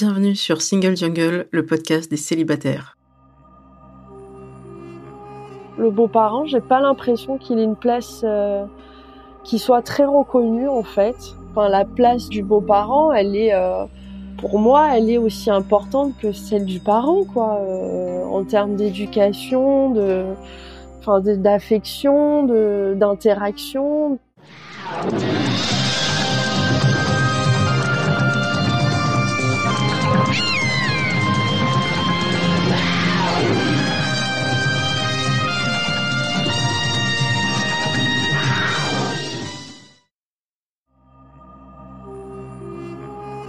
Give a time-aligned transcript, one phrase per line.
[0.00, 2.96] Bienvenue sur Single Jungle, le podcast des célibataires.
[5.76, 8.64] Le beau-parent, j'ai pas l'impression qu'il ait une place euh,
[9.42, 11.16] qui soit très reconnue en fait.
[11.50, 13.86] Enfin, la place du beau-parent, elle est, euh,
[14.36, 19.90] pour moi, elle est aussi importante que celle du parent, quoi, euh, en termes d'éducation,
[19.90, 20.26] de,
[21.00, 22.94] enfin, d'affection, de,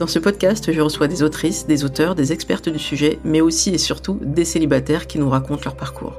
[0.00, 3.70] Dans ce podcast, je reçois des autrices, des auteurs, des expertes du sujet, mais aussi
[3.70, 6.14] et surtout des célibataires qui nous racontent leur parcours.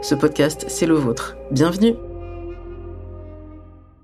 [0.00, 1.36] Ce podcast, c'est le vôtre.
[1.50, 1.94] Bienvenue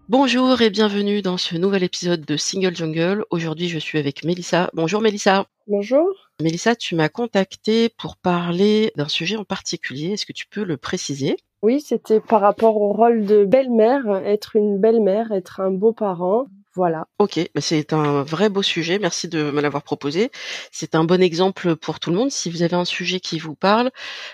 [0.09, 3.25] Bonjour et bienvenue dans ce nouvel épisode de Single Jungle.
[3.31, 4.71] Aujourd'hui, je suis avec Mélissa.
[4.75, 5.47] Bonjour Mélissa.
[5.69, 6.09] Bonjour.
[6.43, 10.13] Mélissa, tu m'as contacté pour parler d'un sujet en particulier.
[10.13, 11.37] Est-ce que tu peux le préciser?
[11.63, 16.47] Oui, c'était par rapport au rôle de belle-mère, être une belle-mère, être un beau-parent.
[16.77, 17.09] Voilà.
[17.19, 18.99] Ok, bah, c'est un vrai beau sujet.
[18.99, 20.31] Merci de me l'avoir proposé.
[20.71, 22.31] C'est un bon exemple pour tout le monde.
[22.31, 23.91] Si vous avez un sujet qui vous parle,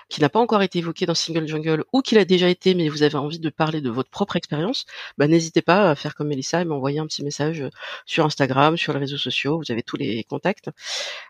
[0.09, 2.89] qui n'a pas encore été évoqué dans Single Jungle ou qui l'a déjà été, mais
[2.89, 4.87] vous avez envie de parler de votre propre expérience,
[5.19, 7.65] bah, n'hésitez pas à faire comme Melissa et m'envoyer un petit message
[8.07, 9.59] sur Instagram, sur les réseaux sociaux.
[9.65, 10.69] Vous avez tous les contacts.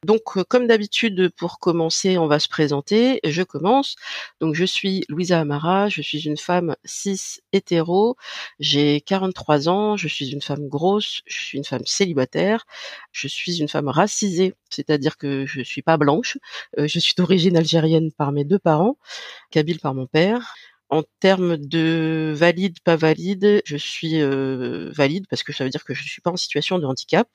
[0.05, 3.21] Donc, euh, comme d'habitude, pour commencer, on va se présenter.
[3.23, 3.97] Je commence.
[4.41, 5.91] Donc, je suis Louisa Amara.
[5.91, 8.17] Je suis une femme cis hétéro.
[8.61, 9.99] J'ai 43 ans.
[9.99, 12.65] Je suis une femme grosse je suis une femme célibataire,
[13.13, 16.39] je suis une femme racisée, c'est-à-dire que je suis pas blanche,
[16.79, 18.97] euh, je suis d'origine algérienne par mes deux parents,
[19.51, 20.55] kabyle par mon père.
[20.91, 25.85] En termes de valide, pas valide, je suis euh, valide parce que ça veut dire
[25.85, 27.29] que je ne suis pas en situation de handicap.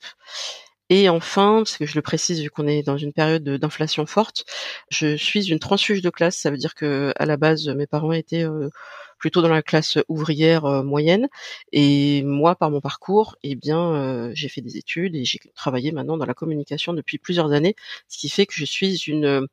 [0.90, 4.44] Et enfin, parce que je le précise vu qu'on est dans une période d'inflation forte,
[4.90, 6.36] je suis une transfuge de classe.
[6.38, 8.70] Ça veut dire que à la base, mes parents étaient euh,
[9.18, 11.28] plutôt dans la classe ouvrière euh, moyenne.
[11.72, 15.92] Et moi, par mon parcours, eh bien, euh, j'ai fait des études et j'ai travaillé
[15.92, 17.74] maintenant dans la communication depuis plusieurs années,
[18.08, 19.46] ce qui fait que je suis une euh,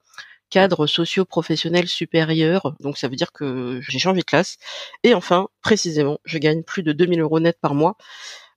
[0.50, 2.76] cadre socio-professionnel supérieur.
[2.80, 4.58] Donc ça veut dire que j'ai changé de classe.
[5.03, 7.97] Et enfin, précisément, je gagne plus de 2000 euros net par mois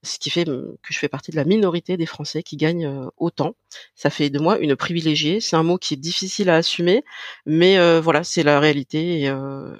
[0.03, 3.54] ce qui fait que je fais partie de la minorité des Français qui gagnent autant.
[3.94, 5.41] Ça fait de moi une privilégiée.
[5.41, 7.04] C'est un mot qui est difficile à assumer,
[7.47, 9.22] mais voilà, c'est la réalité.
[9.22, 9.32] Et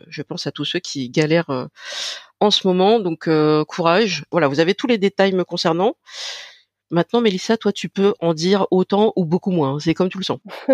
[0.09, 1.69] je pense à tous ceux qui galèrent
[2.41, 3.01] en ce moment.
[3.01, 3.28] Donc
[3.67, 4.25] courage.
[4.31, 5.97] Voilà, vous avez tous les détails me concernant.
[6.91, 9.78] Maintenant, Mélissa, toi, tu peux en dire autant ou beaucoup moins.
[9.78, 10.38] C'est comme tu le sens.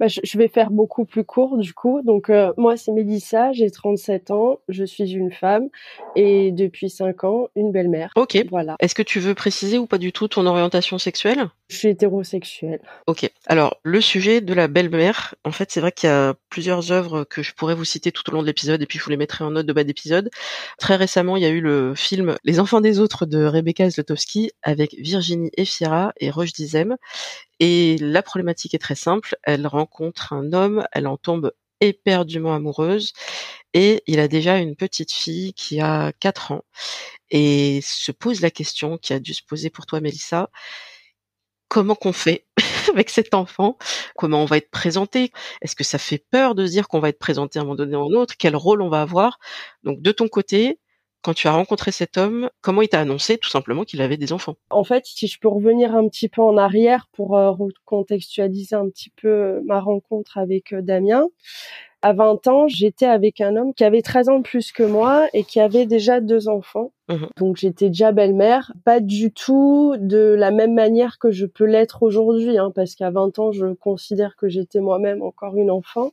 [0.00, 2.02] bah, je, vais faire beaucoup plus court, du coup.
[2.02, 5.68] Donc, euh, moi, c'est Mélissa, j'ai 37 ans, je suis une femme
[6.16, 8.12] et depuis 5 ans, une belle-mère.
[8.16, 8.36] Ok.
[8.50, 8.76] Voilà.
[8.80, 11.48] Est-ce que tu veux préciser ou pas du tout ton orientation sexuelle?
[11.68, 12.80] Je suis hétérosexuelle.
[13.06, 13.30] Ok.
[13.46, 17.24] Alors, le sujet de la belle-mère, en fait, c'est vrai qu'il y a plusieurs œuvres
[17.24, 19.16] que je pourrais vous citer tout au long de l'épisode et puis je vous les
[19.16, 20.30] mettrai en note de bas d'épisode.
[20.78, 24.50] Très récemment, il y a eu le film Les enfants des autres de Rebecca Zlotowski
[24.62, 26.96] avec Virginie Virginie Efira et Roche Dizem.
[27.60, 29.36] Et la problématique est très simple.
[29.42, 33.12] Elle rencontre un homme, elle en tombe éperdument amoureuse
[33.72, 36.64] et il a déjà une petite fille qui a 4 ans.
[37.30, 40.48] Et se pose la question qui a dû se poser pour toi Mélissa
[41.68, 42.46] comment qu'on fait
[42.92, 43.76] avec cet enfant?
[44.16, 45.32] Comment on va être présenté?
[45.60, 47.76] Est-ce que ça fait peur de se dire qu'on va être présenté à un moment
[47.76, 48.34] donné ou un autre?
[48.38, 49.38] Quel rôle on va avoir?
[49.84, 50.80] Donc de ton côté
[51.22, 54.32] quand tu as rencontré cet homme, comment il t'a annoncé tout simplement qu'il avait des
[54.32, 54.56] enfants?
[54.70, 58.88] En fait, si je peux revenir un petit peu en arrière pour euh, recontextualiser un
[58.88, 61.24] petit peu ma rencontre avec euh, Damien.
[62.00, 65.26] À 20 ans, j'étais avec un homme qui avait 13 ans de plus que moi
[65.32, 66.92] et qui avait déjà deux enfants.
[67.08, 71.64] Mmh Donc j'étais déjà belle-mère, pas du tout de la même manière que je peux
[71.64, 76.12] l'être aujourd'hui, hein, parce qu'à 20 ans, je considère que j'étais moi-même encore une enfant.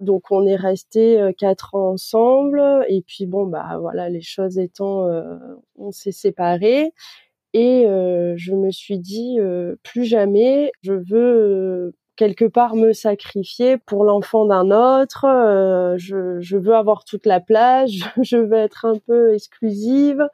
[0.00, 4.58] Donc on est resté euh, quatre ans ensemble et puis bon bah voilà les choses
[4.58, 5.36] étant euh,
[5.76, 6.92] on s'est séparés
[7.52, 9.38] et euh, je me suis dit
[9.82, 15.24] plus jamais je veux quelque part me sacrifier pour l'enfant d'un autre.
[15.98, 17.90] je, je, veux avoir toute la place,
[18.22, 20.26] je, veux être un peu exclusive.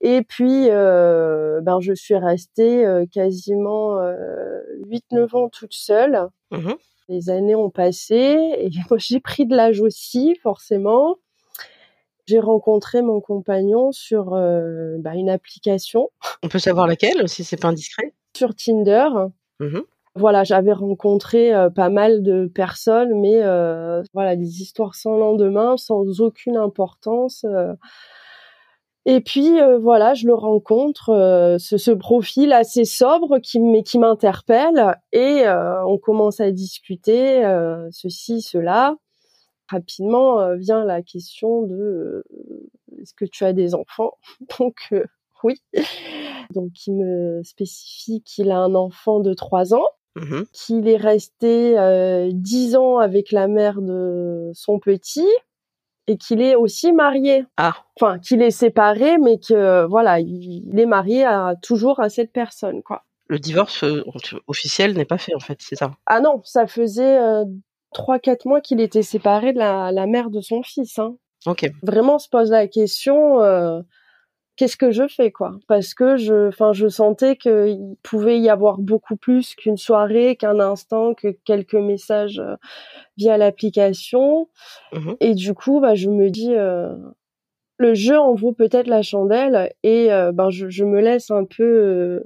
[0.00, 6.28] Et puis, ben, je suis restée quasiment 8-9 ans toute seule.
[6.50, 6.72] Mmh
[7.08, 11.16] Les années ont passé et j'ai pris de l'âge aussi, forcément.
[12.26, 16.10] J'ai rencontré mon compagnon sur euh, bah, une application.
[16.42, 18.14] On peut savoir laquelle, si c'est pas indiscret?
[18.36, 19.08] Sur Tinder.
[19.60, 19.78] Mmh
[20.16, 25.76] voilà, j'avais rencontré euh, pas mal de personnes, mais euh, voilà, des histoires sans lendemain,
[25.76, 27.44] sans aucune importance.
[29.08, 34.96] Et puis voilà, je le rencontre, ce, ce, profil assez sobre qui mais qui m'interpelle
[35.12, 35.44] et
[35.86, 37.42] on commence à discuter
[37.92, 38.96] ceci cela.
[39.68, 42.24] Rapidement vient la question de
[43.00, 44.14] est-ce que tu as des enfants?
[44.58, 44.92] Donc
[45.44, 45.62] oui.
[46.50, 49.86] Donc il me spécifie qu'il a un enfant de trois ans.
[50.16, 51.76] Mmh qu'il est resté
[52.32, 55.28] dix ans avec la mère de son petit,
[56.06, 57.44] et qu'il est aussi marié.
[57.56, 57.74] Ah.
[58.00, 62.82] Enfin, qu'il est séparé, mais que voilà, il est marié à, toujours à cette personne,
[62.82, 63.04] quoi.
[63.28, 64.04] Le divorce euh,
[64.46, 65.90] officiel n'est pas fait en fait, c'est ça?
[66.06, 67.44] Ah non, ça faisait euh,
[67.92, 71.00] trois, quatre mois qu'il était séparé de la, la, mère de son fils.
[71.00, 71.16] Hein.
[71.44, 71.68] Ok.
[71.82, 73.40] Vraiment, on se pose la question.
[74.56, 78.48] Euh, qu'est-ce que je fais quoi Parce que je, enfin, je sentais qu'il pouvait y
[78.48, 82.56] avoir beaucoup plus qu'une soirée, qu'un instant, que quelques messages euh,
[83.16, 84.48] via l'application.
[84.92, 86.94] Mmh et du coup, bah, je me dis, euh,
[87.78, 91.44] le jeu en vaut peut-être la chandelle, et euh, ben, je, je, me laisse un
[91.44, 92.22] peu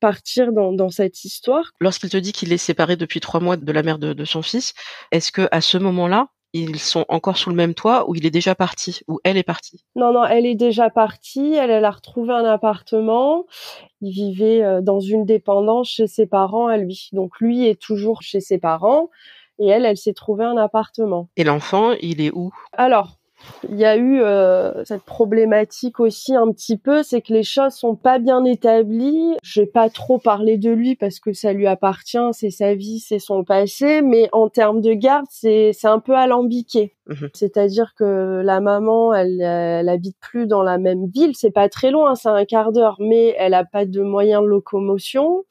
[0.00, 1.72] partir dans, dans, cette histoire.
[1.80, 4.42] Lorsqu'il te dit qu'il est séparé depuis trois mois de la mère de, de son
[4.42, 4.74] fils,
[5.10, 8.30] est-ce que à ce moment-là, ils sont encore sous le même toit ou il est
[8.30, 9.84] déjà parti ou elle est partie?
[9.96, 11.54] Non, non, elle est déjà partie.
[11.54, 13.46] Elle, elle a retrouvé un appartement.
[14.00, 17.10] Il vivait euh, dans une dépendance chez ses parents à lui.
[17.12, 19.10] Donc lui est toujours chez ses parents
[19.58, 21.28] et elle, elle s'est trouvé un appartement.
[21.36, 22.52] Et l'enfant, il est où?
[22.72, 23.17] Alors,
[23.68, 27.72] il y a eu euh, cette problématique aussi un petit peu, c'est que les choses
[27.72, 29.36] sont pas bien établies.
[29.42, 32.98] Je vais pas trop parler de lui parce que ça lui appartient, c'est sa vie,
[33.00, 36.94] c'est son passé, mais en termes de garde, c'est c'est un peu alambiqué.
[37.06, 41.68] Mmh C'est-à-dire que la maman, elle, elle habite plus dans la même ville, c'est pas
[41.68, 45.44] très loin, c'est un quart d'heure, mais elle a pas de moyens de locomotion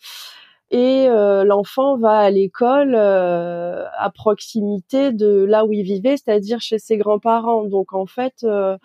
[0.69, 6.59] et euh, l'enfant va à l'école euh, à proximité de là où il vivait, c'est-à-dire
[6.59, 7.63] chez ses grands-parents.
[7.63, 8.77] Donc en fait, euh,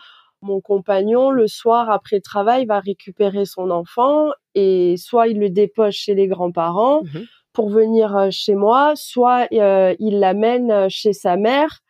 [0.43, 5.51] mon compagnon le soir après le travail va récupérer son enfant et soit il le
[5.51, 7.21] dépose chez les grands-parents mmh
[7.55, 11.83] pour venir chez moi, soit il l'amène chez sa mère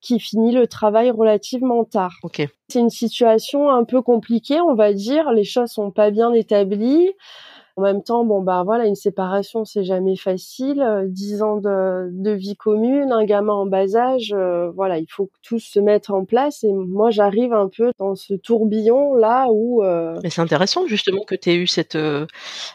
[0.00, 2.12] qui finit le travail relativement tard.
[2.24, 2.48] Okay.
[2.68, 5.30] C'est une situation un peu compliquée, on va dire.
[5.30, 7.12] Les choses sont pas bien établies.
[7.76, 10.80] En même temps, bon bah voilà, une séparation c'est jamais facile.
[10.80, 15.26] Euh, dix ans de, vie commune, un gamin en bas âge, euh, voilà, il faut
[15.26, 16.62] que tout se mette en place.
[16.62, 19.82] Et moi, j'arrive un peu dans ce tourbillon là où.
[19.82, 20.20] Euh...
[20.22, 21.96] Mais c'est intéressant justement que tu aies eu cette.
[21.96, 22.26] Euh,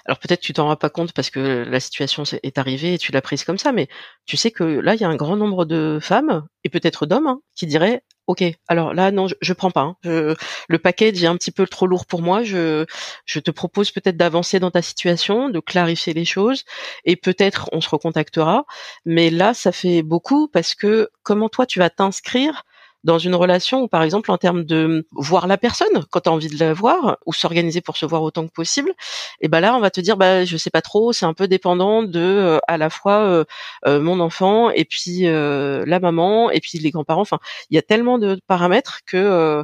[0.06, 3.14] alors peut-être tu t'en rends pas compte parce que la situation est arrivée et tu
[3.14, 3.88] l'as prise comme ça, mais
[4.26, 7.28] tu sais que là il y a un grand nombre de femmes et peut-être d'hommes
[7.28, 9.82] hein, qui diraient ok, alors là non, je, je prends pas.
[9.82, 9.96] Hein.
[10.04, 12.44] le paquet est un petit peu trop lourd pour moi.
[12.44, 12.86] Je,
[13.26, 16.64] je te propose peut-être d'avancer dans ta situation, de clarifier les choses,
[17.06, 18.66] et peut-être on se recontactera.
[19.04, 22.66] Mais là, ça fait beaucoup parce que comment toi tu vas t'inscrire
[23.04, 26.48] dans une relation par exemple, en termes de voir la personne quand tu as envie
[26.48, 28.94] de la voir ou s'organiser pour se voir autant que possible,
[29.42, 31.48] et ben là, on va te dire, bah, je sais pas trop, c'est un peu
[31.48, 33.46] dépendant de euh, à la fois euh,
[33.86, 37.22] euh, mon enfant et puis la maman et puis les grands-parents.
[37.22, 39.64] Enfin, il y a tellement de paramètres que,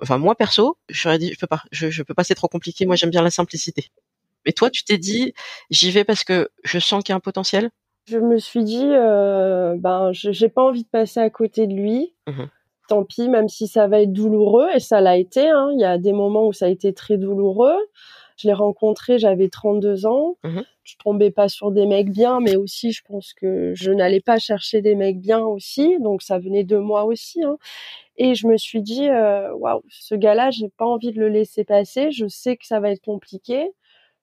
[0.00, 2.86] enfin, moi perso, je dit, je peux pas, je, je peux pas, c'est trop compliqué.
[2.86, 3.90] Moi, j'aime bien la simplicité.
[4.46, 5.34] Mais toi, tu t'es dit,
[5.70, 7.70] j'y vais parce que je sens qu'il y a un potentiel?
[8.06, 12.14] Je me suis dit, euh, ben, j'ai pas envie de passer à côté de lui.
[12.26, 12.44] Mmh
[12.88, 15.48] tant pis, même si ça va être douloureux, et ça l'a été.
[15.48, 15.70] Hein.
[15.74, 17.78] Il y a des moments où ça a été très douloureux.
[18.36, 20.36] Je l'ai rencontré, j'avais 32 ans.
[20.44, 24.20] Mmh je tombais pas sur des mecs bien, mais aussi je pense que je n'allais
[24.20, 27.42] pas chercher des mecs bien aussi, donc ça venait de moi aussi.
[27.42, 27.56] Hein.
[28.16, 31.64] Et je me suis dit, euh, waouh, ce gars-là, j'ai pas envie de le laisser
[31.64, 32.12] passer.
[32.12, 33.72] Je sais que ça va être compliqué.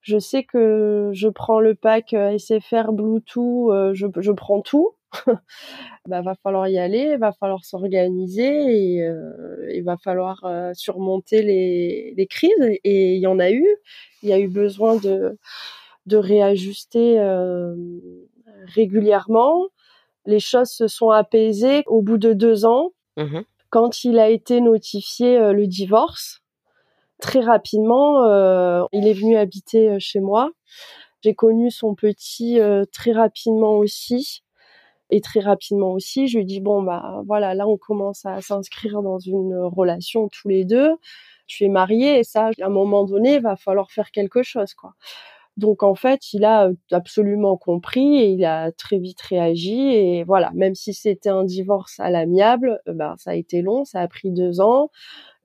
[0.02, 4.96] Je sais que je prends le pack euh, SFR, Bluetooth, euh, je, je prends tout.
[6.08, 11.42] bah, va falloir y aller, va falloir s'organiser et euh, il va falloir euh, surmonter
[11.42, 12.52] les, les, crises.
[12.84, 13.68] Et il y en a eu.
[14.24, 15.38] Il y a eu besoin de,
[16.06, 17.76] de réajuster euh,
[18.66, 19.68] régulièrement.
[20.26, 22.92] Les choses se sont apaisées au bout de deux ans.
[23.18, 26.42] Mmh Quand il a été notifié le divorce,
[27.22, 30.52] très rapidement, euh, il est venu habiter chez moi.
[31.24, 32.60] J'ai connu son petit
[32.92, 34.44] très rapidement aussi.
[35.12, 39.02] Et très rapidement aussi, je lui dis bon bah voilà, là on commence à s'inscrire
[39.02, 40.96] dans une relation tous les deux.
[41.48, 44.94] Tu es mariée et ça, à un moment donné, va falloir faire quelque chose quoi.
[45.58, 50.52] Donc en fait, il a absolument compris et il a très vite réagi et voilà,
[50.56, 54.32] même si c'était un divorce à l'amiable, ben ça a été long, ça a pris
[54.32, 54.90] deux ans.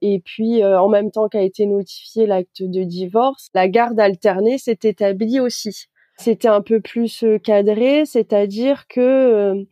[0.08, 4.78] Et puis en même temps qu'a été notifié l'acte de divorce, la garde alternée s'est
[4.84, 5.86] établie aussi.
[6.16, 9.66] C'était un peu plus cadré, c'est-à-dire que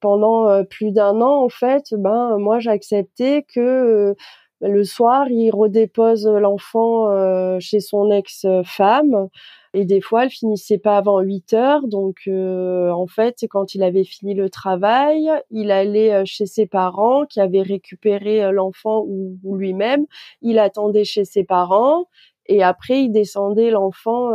[0.00, 4.14] pendant plus d'un an, en fait, ben moi j'acceptais que
[4.60, 9.28] le soir, il redépose l'enfant chez son ex-femme
[9.74, 11.86] et des fois, elle finissait pas avant 8 heures.
[11.86, 17.40] Donc, en fait, quand il avait fini le travail, il allait chez ses parents qui
[17.40, 20.06] avaient récupéré l'enfant ou, lui-même.
[20.40, 22.06] Il attendait chez ses parents
[22.46, 24.30] et après, il descendait l'enfant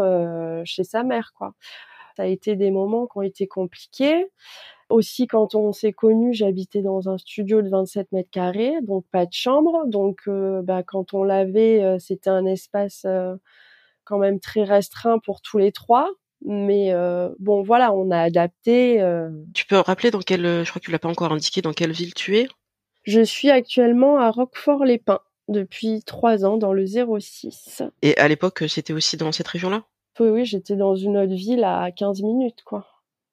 [0.66, 1.54] chez sa mère, quoi.
[2.18, 4.28] Ça a été des moments qui ont été compliqués.
[4.92, 9.26] Aussi, quand on s'est connus, j'habitais dans un studio de 27 mètres carrés, donc pas
[9.26, 9.86] de chambre.
[9.88, 13.08] Donc, bah, quand on l'avait, c'était un espace
[14.04, 16.10] quand même très restreint pour tous les trois.
[16.44, 16.94] Mais
[17.40, 19.04] bon, voilà, on a adapté.
[19.54, 21.92] Tu peux rappeler dans quelle, je crois que tu l'as pas encore indiqué, dans quelle
[21.92, 22.48] ville tu es?
[23.04, 27.84] Je suis actuellement à Roquefort-les-Pins depuis trois ans dans le 06.
[28.02, 29.84] Et à l'époque, c'était aussi dans cette région-là?
[30.20, 32.86] Oui, oui, j'étais dans une autre ville à 15 minutes, quoi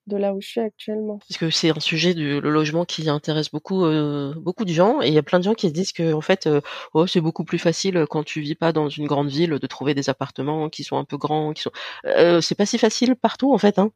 [0.08, 1.18] de là où je suis actuellement.
[1.28, 5.00] Parce que c'est un sujet du le logement qui intéresse beaucoup euh, beaucoup de gens
[5.00, 6.60] et il y a plein de gens qui se disent que en fait euh,
[6.94, 9.94] oh c'est beaucoup plus facile quand tu vis pas dans une grande ville de trouver
[9.94, 11.70] des appartements qui sont un peu grands qui sont
[12.06, 13.92] euh, c'est pas si facile partout en fait hein.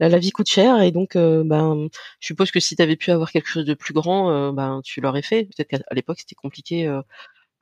[0.00, 1.88] La, la, vie coûte cher et donc ben
[2.20, 5.02] je suppose que si tu avais pu avoir quelque chose de plus grand ben tu
[5.02, 6.88] l'aurais fait peut-être qu'à l'époque c'était compliqué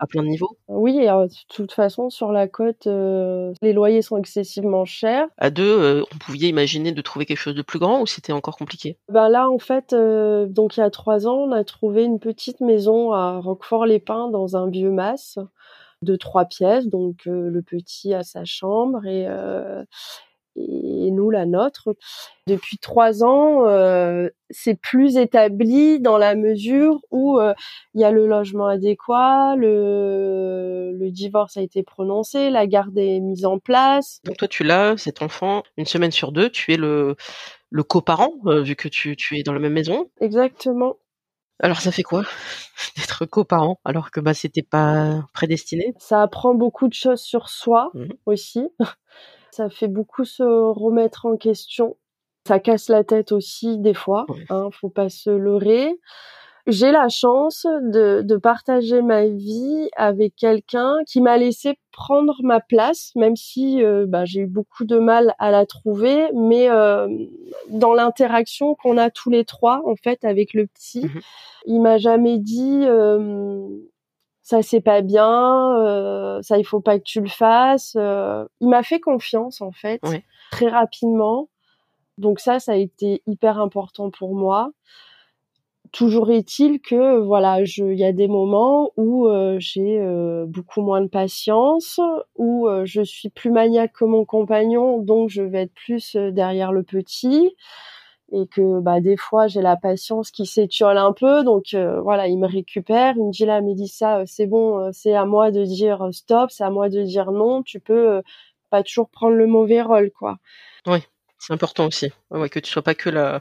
[0.01, 4.17] à plein de niveaux Oui, de toute façon, sur la côte, euh, les loyers sont
[4.17, 5.29] excessivement chers.
[5.37, 8.33] À deux, euh, on pouvait imaginer de trouver quelque chose de plus grand ou c'était
[8.33, 8.97] encore compliqué?
[9.09, 12.19] Ben là, en fait, euh, donc il y a trois ans, on a trouvé une
[12.19, 15.39] petite maison à Roquefort-les-Pins dans un vieux mas
[16.03, 16.87] de trois pièces.
[16.87, 19.27] Donc le petit a sa chambre et
[20.57, 21.91] et nous la nôtre.
[22.47, 27.55] Depuis trois ans, euh, c'est plus établi dans la mesure où euh,
[27.95, 33.21] il y a le logement adéquat, le, le divorce a été prononcé, la garde est
[33.21, 34.21] mise en place.
[34.25, 37.17] Donc toi, tu l'as, cet enfant, une semaine sur deux, tu es le,
[37.71, 40.11] le coparent, euh, vu que tu, tu es dans la même maison.
[40.21, 40.97] Exactement.
[41.63, 42.23] Alors ça fait quoi
[42.97, 45.93] d'être coparent alors que bah c'était pas prédestiné?
[45.99, 48.69] Ça apprend beaucoup de choses sur soi mmh aussi.
[49.53, 51.97] Ça fait beaucoup se remettre en question.
[52.47, 55.99] Ça casse la tête aussi des fois, hein, faut pas se leurrer.
[56.67, 62.61] J'ai la chance de, de, partager ma vie avec quelqu'un qui m'a laissé prendre ma
[62.61, 67.09] place, même si euh, bah, j'ai eu beaucoup de mal à la trouver, mais euh,
[67.71, 71.21] dans l'interaction qu'on a tous les trois en fait avec le petit, mmh
[71.67, 73.69] il m'a jamais dit euh,
[74.51, 77.95] ça c'est pas bien, euh, ça il faut pas que tu le fasses.
[77.97, 80.03] Euh, il m'a fait confiance en fait
[80.51, 81.49] très rapidement.
[82.19, 84.73] Donc ça, ça a été hyper important pour moi.
[85.93, 90.01] Toujours est-il que voilà, il y a des moments où euh, j'ai
[90.49, 92.01] beaucoup moins de patience,
[92.35, 96.83] où je suis plus maniaque que mon compagnon, donc je vais être plus derrière le
[96.83, 97.55] petit
[98.33, 101.45] et que bah des fois j'ai la patience qui s'étiole un peu.
[101.45, 104.91] Donc euh, voilà il me récupère il me dit là Mélissa euh, c'est bon euh,
[104.93, 107.63] c'est à moi de dire stop c'est à moi de dire non.
[107.63, 108.23] Tu peux
[108.71, 110.39] pas toujours prendre le mauvais rôle quoi.
[110.87, 110.99] Oui
[111.39, 112.11] c'est important aussi.
[112.31, 113.41] Ouais, que tu sois pas que la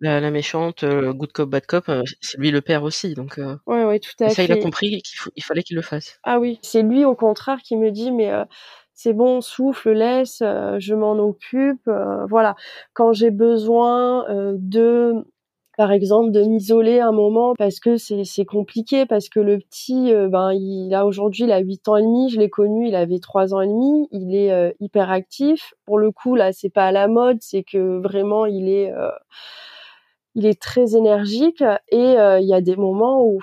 [0.00, 1.90] la, la méchante good cop bad cop
[2.20, 3.14] c'est lui le père aussi.
[3.14, 5.82] Donc ouais ouais tout à fait ça il a compris qu'il il fallait qu'il le
[5.82, 6.18] fasse.
[6.24, 8.30] Ah oui c'est lui au contraire qui me dit mais
[8.96, 11.86] c'est bon, souffle, laisse, euh, je m'en occupe.
[11.86, 12.56] Euh, voilà.
[12.94, 15.12] Quand j'ai besoin euh, de,
[15.76, 20.54] par exemple, de m'isoler un moment parce que c'est compliqué, parce que le petit, ben,
[20.54, 23.54] il a aujourd'hui, il a 8 ans et demi, je l'ai connu, il avait 3
[23.54, 25.74] ans et demi, il est hyper actif.
[25.84, 28.90] Pour le coup, là, c'est pas à la mode, c'est que vraiment, il est,
[30.34, 33.40] il est très énergique et il y a des moments où,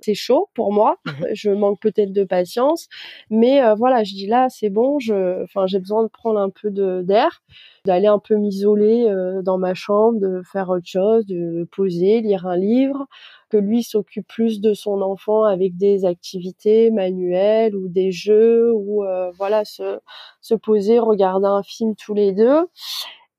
[0.00, 0.96] c'est chaud pour moi.
[1.04, 2.88] Mmh je manque peut-être de patience,
[3.30, 4.98] mais euh, voilà, je dis là, c'est bon.
[4.98, 7.42] Je, enfin, j'ai besoin de prendre un peu d'air,
[7.84, 12.46] d'aller un peu m'isoler euh, dans ma chambre, de faire autre chose, de poser, lire
[12.46, 13.06] un livre,
[13.50, 19.04] que lui s'occupe plus de son enfant avec des activités manuelles ou des jeux ou
[19.04, 19.98] euh, voilà se
[20.40, 22.66] se poser, regarder un film tous les deux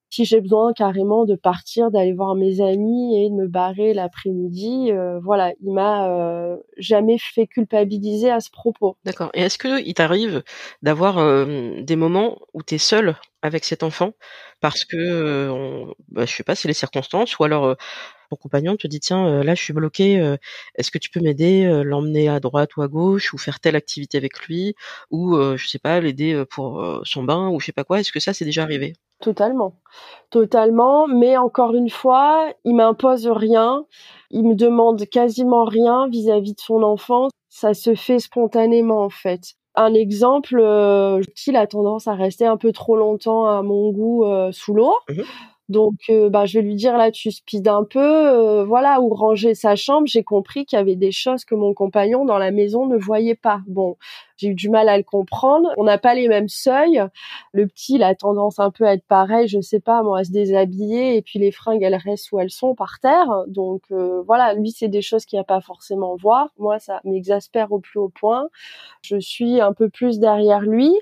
[0.10, 4.92] si j'ai besoin carrément de partir, d'aller voir mes amis et de me barrer l'après-midi,
[4.92, 8.98] euh, voilà, il m'a euh, jamais fait culpabiliser à ce propos.
[9.06, 9.30] D'accord.
[9.34, 10.44] Et est-ce que il t'arrive
[10.82, 14.14] d'avoir euh, des moments où tu es seul avec cet enfant
[14.62, 17.78] parce que on, bah, je sais pas, c'est les circonstances ou alors
[18.30, 20.36] ton compagnon te dit tiens là je suis bloqué,
[20.76, 24.18] est-ce que tu peux m'aider, l'emmener à droite ou à gauche ou faire telle activité
[24.18, 24.76] avec lui
[25.10, 28.02] ou je sais pas l'aider pour son bain ou je sais pas quoi?
[28.02, 28.94] Est-ce que ça c'est déjà arrivé?
[29.22, 29.74] Totalement,
[30.30, 31.08] totalement.
[31.08, 33.86] Mais encore une fois, il m'impose rien.
[34.32, 37.28] Il me demande quasiment rien vis-à-vis de son enfant.
[37.50, 39.56] Ça se fait spontanément en fait.
[39.76, 44.24] Un exemple, euh, il a tendance à rester un peu trop longtemps à mon goût
[44.26, 44.94] euh, sous l'eau.
[45.10, 45.22] Mmh
[45.70, 49.14] donc, euh, bah, je vais lui dire là, tu speed un peu, euh, voilà, ou
[49.14, 50.08] ranger sa chambre.
[50.08, 53.36] J'ai compris qu'il y avait des choses que mon compagnon dans la maison ne voyait
[53.36, 53.62] pas.
[53.68, 53.96] Bon,
[54.40, 55.70] j'ai eu du mal à le comprendre.
[55.78, 57.04] On n'a pas les mêmes seuils.
[57.52, 60.24] Le petit, il a tendance un peu à être pareil, je sais pas, moi, à
[60.24, 63.28] se déshabiller et puis les fringues, elles restent où elles sont par terre.
[63.48, 66.50] Donc euh, voilà, lui, c'est des choses qu'il a pas forcément voir.
[66.58, 68.48] Moi, ça m'exaspère au plus haut point.
[69.02, 70.94] Je suis un peu plus derrière lui.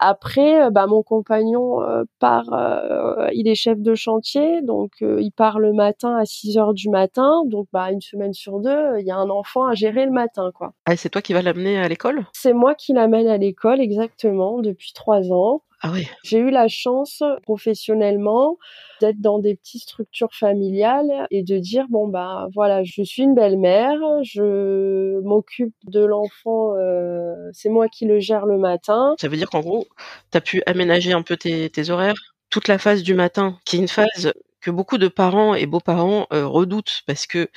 [0.00, 5.30] Après, euh, bah, mon compagnon euh, part, euh, il est chef de chantier, donc il
[5.30, 9.06] part le matin à 6 heures du matin, donc bah une semaine sur deux, il
[9.06, 10.72] y a un enfant à gérer le matin, quoi.
[10.86, 12.26] Ah, c'est toi qui vas l'amener à l'école?
[12.32, 15.62] C'est moi qui l'amène à l'école, exactement, depuis trois ans.
[15.80, 16.08] Ah oui.
[16.22, 18.56] J'ai eu la chance professionnellement
[19.02, 23.34] d'être dans des petites structures familiales et de dire bon bah voilà je suis une
[23.34, 29.14] belle-mère, je m'occupe de l'enfant, euh, c'est moi qui le gère le matin.
[29.20, 29.86] Ça veut dire qu'en gros
[30.32, 32.14] tu as pu aménager un peu tes, tes horaires
[32.54, 34.32] toute la phase du matin, qui est une phase
[34.64, 37.48] que beaucoup de parents et beaux-parents euh, redoutent parce que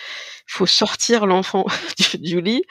[0.45, 1.65] faut sortir l'enfant
[2.19, 2.63] du, lit.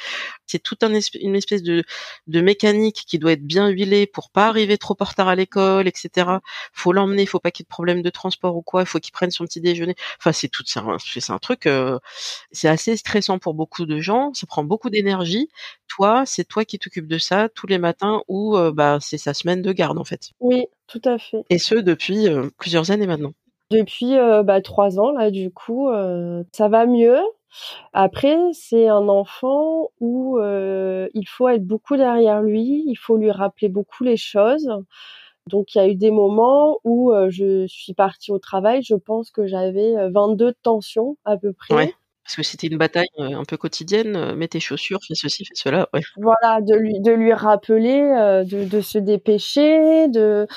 [0.47, 1.83] C'est tout un une espèce de,
[2.27, 5.89] de mécanique qui doit être bien huilée pour pas arriver trop en retard à l'école,
[5.89, 6.29] etc.
[6.73, 8.83] Faut l'emmener, faut pas qu'il y ait de problème de transport ou quoi.
[8.83, 9.97] Il faut qu'il prenne son petit déjeuner.
[10.19, 11.99] Enfin, c'est tout, c'est un, truc, euh,
[12.53, 14.35] c'est assez stressant pour beaucoup de gens.
[14.35, 15.49] Ça prend beaucoup d'énergie.
[15.89, 19.33] Toi, c'est toi qui t'occupes de ça tous les matins ou euh, bah c'est sa
[19.33, 20.33] semaine de garde en fait.
[20.41, 21.43] Oui, tout à fait.
[21.49, 22.27] Et ce depuis
[22.59, 23.33] plusieurs années maintenant.
[23.71, 27.19] Depuis euh, bah, trois ans là, du coup, euh, ça va mieux.
[27.93, 33.31] Après, c'est un enfant où euh, il faut être beaucoup derrière lui, il faut lui
[33.31, 34.69] rappeler beaucoup les choses.
[35.49, 39.31] Donc il y a eu des moments où je suis partie au travail, je pense
[39.31, 41.95] que j'avais 22 tensions à peu près.
[42.27, 45.89] Parce que c'était une bataille un peu quotidienne, mets tes chaussures, fais ceci, fais cela.
[45.95, 46.01] Ouais.
[46.17, 48.01] Voilà, de lui de lui rappeler,
[48.45, 50.49] de, de se dépêcher, de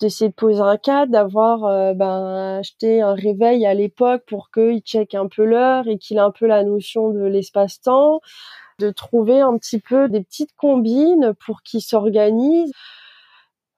[0.00, 5.14] d'essayer de poser un cadre, d'avoir ben acheté un réveil à l'époque pour qu'il check
[5.14, 8.20] un peu l'heure et qu'il ait un peu la notion de l'espace-temps,
[8.78, 12.72] de trouver un petit peu des petites combines pour qu'il s'organise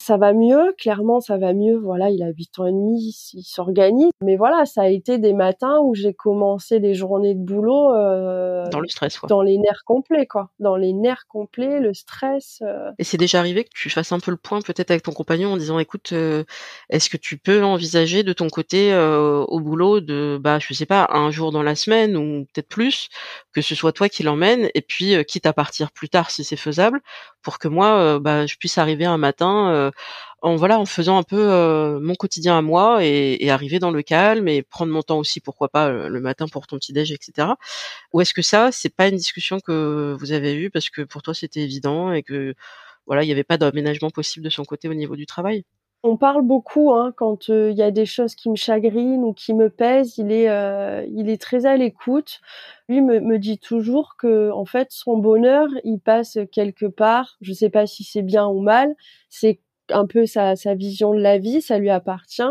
[0.01, 1.77] ça va mieux, clairement ça va mieux.
[1.77, 4.11] Voilà, il a 8 ans et demi, il s'organise.
[4.23, 8.67] Mais voilà, ça a été des matins où j'ai commencé les journées de boulot euh,
[8.71, 9.29] dans le stress, quoi.
[9.29, 10.51] Dans les nerfs complets, quoi.
[10.59, 12.63] Dans les nerfs complets, le stress.
[12.63, 12.91] Euh.
[12.99, 15.53] Et c'est déjà arrivé que tu fasses un peu le point peut-être avec ton compagnon
[15.53, 16.45] en disant, écoute, euh,
[16.89, 18.95] est-ce que tu peux envisager de ton côté
[19.49, 23.09] au boulot de, bah, je sais pas, un jour dans la semaine ou peut-être plus,
[23.53, 26.57] que ce soit toi qui l'emmène et puis quitte à partir plus tard si c'est
[26.57, 27.01] faisable,
[27.43, 29.90] pour que moi, bah, je puisse arriver un matin
[30.43, 34.03] en voilà en faisant un peu euh, mon quotidien à moi et, arriver dans le
[34.03, 37.13] calme et prendre mon temps aussi pourquoi pas euh, le matin pour ton petit déj
[37.13, 37.49] etc
[38.13, 41.23] ou est-ce que ça c'est pas une discussion que vous avez eue parce que pour
[41.23, 42.55] toi c'était évident et que
[43.07, 45.65] voilà il n'y avait pas d'aménagement possible de son côté au niveau du travail?
[46.03, 49.35] On parle beaucoup hein, quand euh, il y a des choses qui me chagrinent ou
[49.35, 50.17] qui me pèsent.
[50.17, 50.47] Il est,
[51.11, 52.41] il est très à l'écoute.
[52.89, 57.37] Lui me, dit toujours que en fait son bonheur, il passe quelque part.
[57.43, 58.95] Je sais pas si c'est bien ou mal.
[59.29, 59.61] C'est
[59.93, 62.43] un peu sa, vision de la vie, ça lui appartient.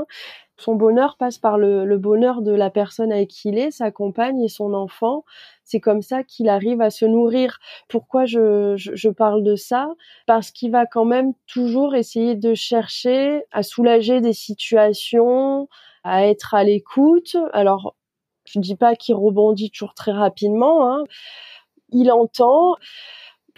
[0.57, 4.41] Son bonheur passe par le, bonheur de la personne avec qui il est, sa compagne
[4.41, 5.23] et son enfant.
[5.63, 7.59] C'est comme ça qu'il arrive à se nourrir.
[7.87, 9.89] Pourquoi je, je parle de ça?
[10.25, 15.69] Parce qu'il va quand même toujours essayer de chercher à soulager des situations,
[16.03, 17.37] à être à l'écoute.
[17.53, 17.95] Alors,
[18.45, 20.91] je ne dis pas qu'il rebondit toujours très rapidement.
[20.91, 21.03] Hein.
[21.91, 22.75] Il entend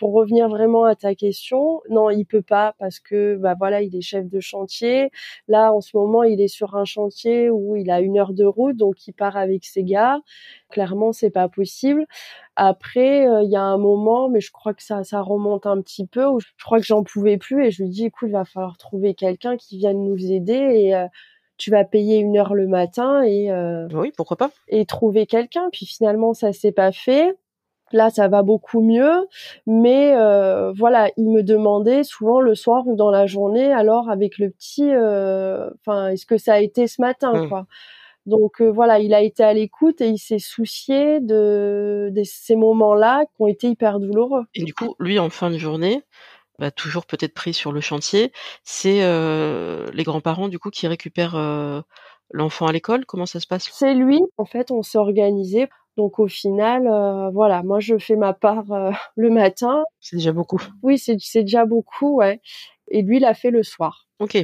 [0.02, 3.96] pour revenir vraiment à ta question, non, il peut pas parce que bah voilà, il
[3.96, 5.12] est chef de chantier.
[5.48, 8.44] Là, en ce moment, il est sur un chantier où il a une heure de
[8.44, 10.20] route, donc il part avec ses gars.
[10.72, 12.08] Clairement, c'est pas possible.
[12.56, 15.80] Après, euh, il y a un moment, mais je crois que ça, ça remonte un
[15.84, 16.26] petit peu.
[16.26, 18.78] Où je crois que j'en pouvais plus et je lui dis, écoute, il va falloir
[18.80, 21.06] trouver quelqu'un qui vienne nous aider et euh,
[21.58, 25.70] tu vas payer une heure le matin et euh, oui, pourquoi pas et trouver quelqu'un.
[25.72, 27.36] Puis finalement, ça s'est pas fait.
[27.94, 29.28] Là, ça va beaucoup mieux,
[29.68, 34.38] mais euh, voilà, il me demandait souvent le soir ou dans la journée, alors avec
[34.38, 37.50] le petit, euh, enfin, est-ce que ça a été ce matin, mmh.
[37.50, 37.66] quoi.
[38.28, 43.26] Donc euh, voilà, il a été à l'écoute et il s'est soucié de, ces moments-là
[43.26, 44.44] qui ont été hyper douloureux.
[44.54, 46.04] Et du coup, lui, en fin de journée,
[46.60, 48.32] bah, toujours peut-être pris sur le chantier,
[48.64, 49.02] c'est
[49.94, 51.36] les grands-parents du coup qui récupèrent
[52.34, 53.06] l'enfant à l'école?
[53.06, 53.70] Comment ça se passe?
[53.72, 54.20] C'est lui.
[54.38, 55.68] En fait, on s'est organisé.
[56.02, 59.84] Donc au final, euh, voilà, moi je fais ma part euh, le matin.
[60.00, 60.60] C'est déjà beaucoup.
[60.82, 62.42] Oui, c'est déjà beaucoup, ouais.
[62.88, 64.08] Et lui, il a fait le soir.
[64.18, 64.36] Ok.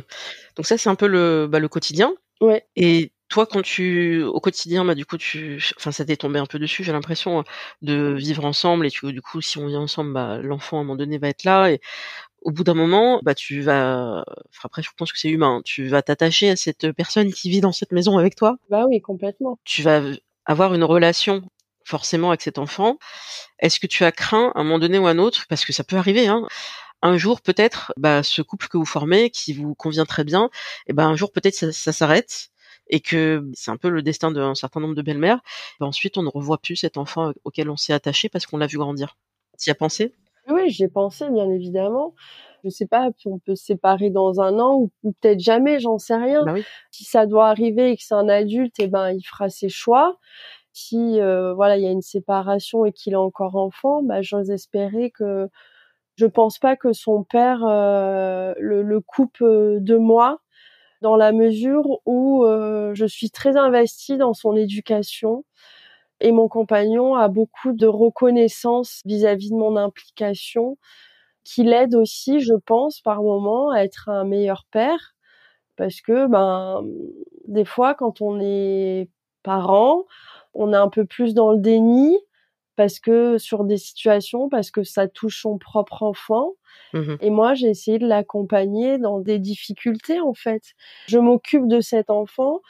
[0.55, 2.13] Donc ça, c'est un peu le, bah, le quotidien.
[2.41, 2.63] Ouais.
[2.75, 6.45] Et toi, quand tu, au quotidien, bah, du coup, tu, enfin, ça t'est tombé un
[6.45, 7.43] peu dessus, j'ai l'impression,
[7.81, 10.83] de vivre ensemble et tu, du coup, si on vit ensemble, bah, l'enfant, à un
[10.83, 11.81] moment donné, va être là et
[12.43, 14.23] au bout d'un moment, bah, tu vas,
[14.63, 17.71] après, je pense que c'est humain, tu vas t'attacher à cette personne qui vit dans
[17.71, 18.57] cette maison avec toi.
[18.69, 19.57] Bah oui, complètement.
[19.65, 20.03] Tu vas
[20.47, 21.43] avoir une relation
[21.85, 22.97] forcément avec cet enfant.
[23.59, 25.71] Est-ce que tu as craint, à un moment donné ou à un autre, parce que
[25.71, 26.47] ça peut arriver, hein,
[27.01, 30.49] un jour peut-être, bah, ce couple que vous formez, qui vous convient très bien,
[30.87, 32.49] et ben un jour peut-être ça, s'arrête
[32.89, 35.41] et que c'est un peu le destin d'un certain nombre de belles-mères.
[35.81, 38.77] ensuite, on ne revoit plus cet enfant auquel on s'est attaché parce qu'on l'a vu
[38.77, 39.17] grandir.
[39.59, 40.13] Tu y as pensé?
[40.49, 42.15] Oui, j'y ai pensé, bien évidemment.
[42.67, 45.97] Je sais pas, si on peut se séparer dans un an ou, peut-être jamais, j'en
[45.97, 46.43] sais rien.
[46.43, 46.63] Bah oui.
[46.91, 50.17] Si ça doit arriver et que c'est un adulte, eh ben il fera ses choix.
[50.73, 54.51] Si euh, voilà, il y a une séparation et qu'il est encore enfant, bah j'ose
[54.51, 55.49] espérer que
[56.17, 60.39] je pense pas que son père euh, le, le coupe euh, de moi
[61.01, 65.45] dans la mesure où euh, je suis très investie dans son éducation
[66.19, 70.77] et mon compagnon a beaucoup de reconnaissance vis-à-vis de mon implication
[71.47, 75.15] qui l'aide aussi, je pense, par moment à être un meilleur père
[75.77, 76.83] parce que ben
[77.47, 79.09] des fois quand on est
[79.43, 80.05] parent,
[80.53, 82.17] on est un peu plus dans le déni
[82.75, 86.53] parce que sur des situations parce que ça touche son propre enfant
[86.93, 90.63] Mmh et moi, j'ai essayé de l'accompagner dans des difficultés, en fait.
[91.07, 92.61] Je m'occupe de cet enfant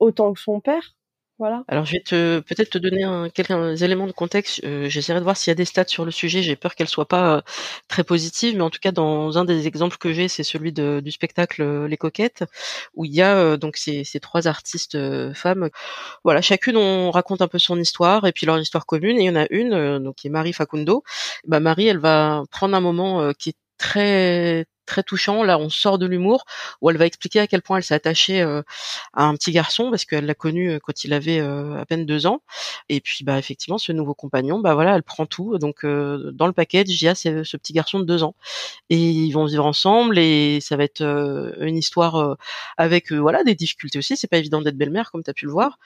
[0.00, 0.94] autant que son père.
[1.42, 1.64] Voilà.
[1.66, 4.60] Alors je vais te peut-être te donner un, quelques éléments de contexte.
[4.62, 6.40] Euh, J'essaierai de voir s'il y a des stats sur le sujet.
[6.40, 7.40] J'ai peur qu'elles soient pas euh,
[7.88, 11.00] très positives, mais en tout cas dans un des exemples que j'ai, c'est celui de,
[11.04, 12.44] du spectacle euh, Les Coquettes,
[12.94, 14.96] où il y a euh, donc ces, ces, trois artistes
[15.34, 15.68] femmes.
[16.22, 19.18] Voilà, chacune on raconte un peu son histoire et puis leur histoire commune.
[19.18, 21.02] Et il y en a une donc qui est Marie Facundo.
[21.48, 25.42] Bah Marie, elle va prendre un moment qui est très très touchant.
[25.42, 26.44] Là, on sort de l'humour
[26.80, 28.62] où elle va expliquer à quel point elle s'est attachée euh,
[29.12, 32.06] à un petit garçon parce qu'elle l'a connu euh, quand il avait euh, à peine
[32.06, 32.42] deux ans.
[32.88, 35.58] Et puis, bah effectivement, ce nouveau compagnon, bah voilà, elle prend tout.
[35.58, 38.34] Donc, dans le package, il y a ce, petit garçon de deux ans
[38.90, 41.02] et ils vont vivre ensemble et ça va être
[41.60, 42.36] une histoire
[42.76, 44.16] avec voilà des difficultés aussi.
[44.16, 45.78] C'est pas évident d'être belle-mère comme tu as pu le voir.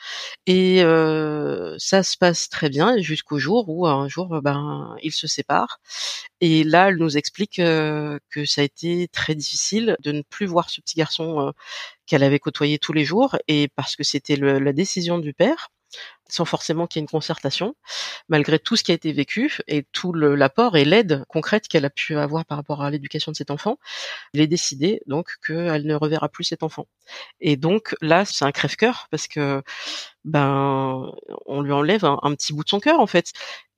[0.47, 0.79] Et
[1.79, 5.81] ça se passe très bien jusqu'au jour où un jour, ben, ils se séparent.
[6.41, 10.71] Et là, elle nous explique que ça a été très difficile de ne plus voir
[10.71, 11.51] ce petit garçon euh,
[12.07, 15.71] qu'elle avait côtoyé tous les jours et parce que c'était la décision du père
[16.29, 17.77] sans forcément qu'il y ait une concertation,
[18.29, 21.91] malgré tout ce qui a été vécu et tout l'apport et l'aide concrète qu'elle a
[21.91, 23.79] pu avoir par rapport à l'éducation de cet enfant,
[24.33, 26.87] il est décidé donc qu'elle ne reverra plus cet enfant.
[27.41, 29.63] Et donc là, c'est un crève-cœur parce que
[30.25, 31.13] ben
[31.47, 33.33] on lui enlève un, un petit bout de son cœur en fait.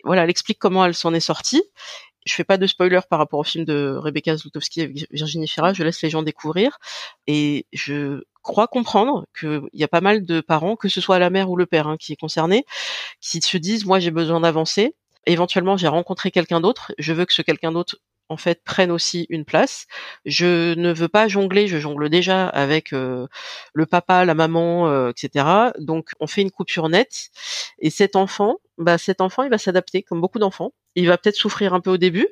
[0.05, 1.63] Voilà, elle explique comment elle s'en est sortie
[2.29, 5.73] je fais pas de spoiler par rapport au film de Rebecca Zlotowski avec Virginie Fira,
[5.73, 6.79] je laisse les gens découvrir
[7.27, 11.31] et je crois comprendre qu'il y a pas mal de parents, que ce soit la
[11.31, 12.65] mère ou le père hein, qui est concerné,
[13.21, 14.95] qui se disent moi j'ai besoin d'avancer.
[15.27, 17.97] Éventuellement j'ai rencontré quelqu'un d'autre, je veux que ce quelqu'un d'autre
[18.29, 19.87] en fait prennent aussi une place.
[20.25, 23.29] Je ne veux pas jongler, je jongle déjà avec le
[23.91, 25.73] papa, la maman, etc.
[25.79, 27.31] Donc on fait une coupure nette.
[27.79, 30.73] Et cet enfant, bah cet enfant, il va s'adapter comme beaucoup d'enfants.
[30.95, 32.29] Il va peut-être souffrir un peu au début.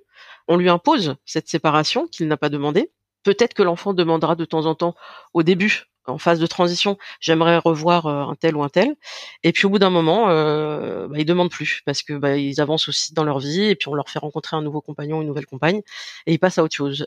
[0.49, 2.91] On lui impose cette séparation qu'il n'a pas demandé.
[3.25, 4.95] Peut-être que l'enfant demandera de temps en temps
[5.35, 8.95] au début en phase de transition, j'aimerais revoir euh, un tel ou un tel.
[9.43, 12.61] Et puis au bout d'un moment, euh, bah, ils demandent plus parce que bah, ils
[12.61, 15.29] avancent aussi dans leur vie et puis on leur fait rencontrer un nouveau compagnon, une
[15.29, 15.83] nouvelle compagne
[16.27, 17.07] et ils passent à autre chose.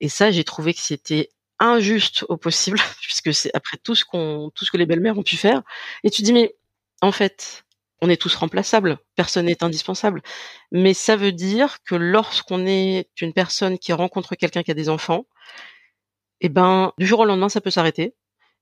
[0.00, 4.50] Et ça, j'ai trouvé que c'était injuste au possible puisque c'est après tout ce qu'on,
[4.54, 5.62] tout ce que les belles-mères ont pu faire.
[6.04, 6.54] Et tu dis mais
[7.02, 7.64] en fait,
[8.02, 10.22] on est tous remplaçables, personne n'est indispensable.
[10.72, 14.88] Mais ça veut dire que lorsqu'on est une personne qui rencontre quelqu'un qui a des
[14.88, 15.26] enfants,
[16.40, 18.14] eh ben du jour au lendemain ça peut s'arrêter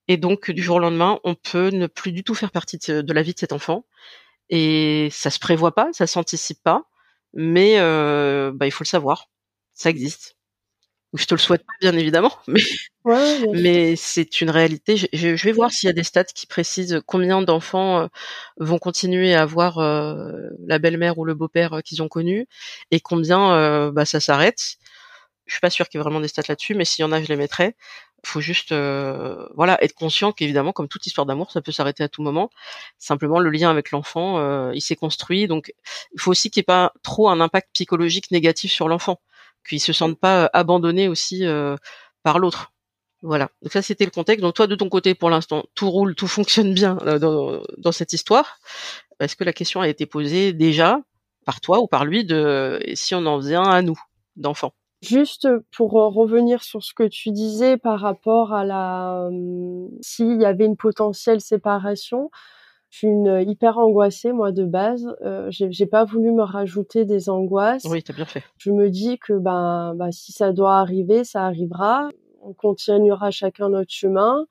[0.08, 3.12] et donc du jour au lendemain on peut ne plus du tout faire partie de,
[3.12, 3.84] la vie de cet enfant
[4.50, 6.84] et ça se prévoit pas, ça s'anticipe pas,
[7.34, 9.28] mais euh, bah, il faut le savoir,
[9.74, 10.36] ça existe.
[11.14, 14.96] Je te le souhaite pas bien évidemment, mais mais c'est une réalité.
[14.96, 18.06] Je, vais voir s'il y a des stats qui précisent combien d'enfants euh,
[18.58, 20.32] vont continuer à avoir euh,
[20.66, 22.46] la belle-mère ou le beau-père qu'ils ont connu
[22.90, 24.76] et combien bah, ça s'arrête.
[25.48, 27.10] Je suis pas sûre qu'il y ait vraiment des stats là-dessus, mais s'il y en
[27.12, 27.74] a, je les mettrai.
[28.24, 32.08] Faut juste, euh, voilà, être conscient qu'évidemment, comme toute histoire d'amour, ça peut s'arrêter à
[32.08, 32.50] tout moment.
[32.98, 35.72] Simplement, le lien avec l'enfant, euh, il s'est construit, donc
[36.12, 39.20] il faut aussi qu'il n'y ait pas trop un impact psychologique négatif sur l'enfant,
[39.66, 41.76] qu'il se sente pas abandonné aussi euh,
[42.22, 42.72] par l'autre.
[43.22, 43.48] Voilà.
[43.62, 44.42] Donc ça, c'était le contexte.
[44.42, 48.12] Donc toi, de ton côté, pour l'instant, tout roule, tout fonctionne bien dans, dans cette
[48.12, 48.58] histoire.
[49.18, 51.00] Est-ce que la question a été posée déjà
[51.46, 53.98] par toi ou par lui de si on en faisait un à nous,
[54.36, 54.74] d'enfants?
[55.00, 59.30] Juste pour revenir sur ce que tu disais par rapport à la
[60.00, 62.30] s'il y avait une potentielle séparation,
[62.90, 65.06] je suis une hyper angoissée moi de base.
[65.22, 67.84] Euh, j'ai pas voulu me rajouter des angoisses.
[67.84, 68.42] Oui, t'as bien fait.
[68.56, 72.08] Je me dis que ben, ben si ça doit arriver, ça arrivera.
[72.42, 74.46] On continuera chacun notre chemin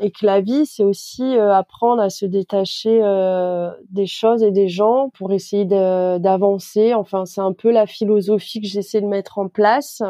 [0.00, 4.50] et que la vie, c'est aussi euh, apprendre à se détacher euh, des choses et
[4.50, 6.94] des gens pour essayer d'avancer.
[6.94, 10.02] Enfin, c'est un peu la philosophie que j'essaie de mettre en place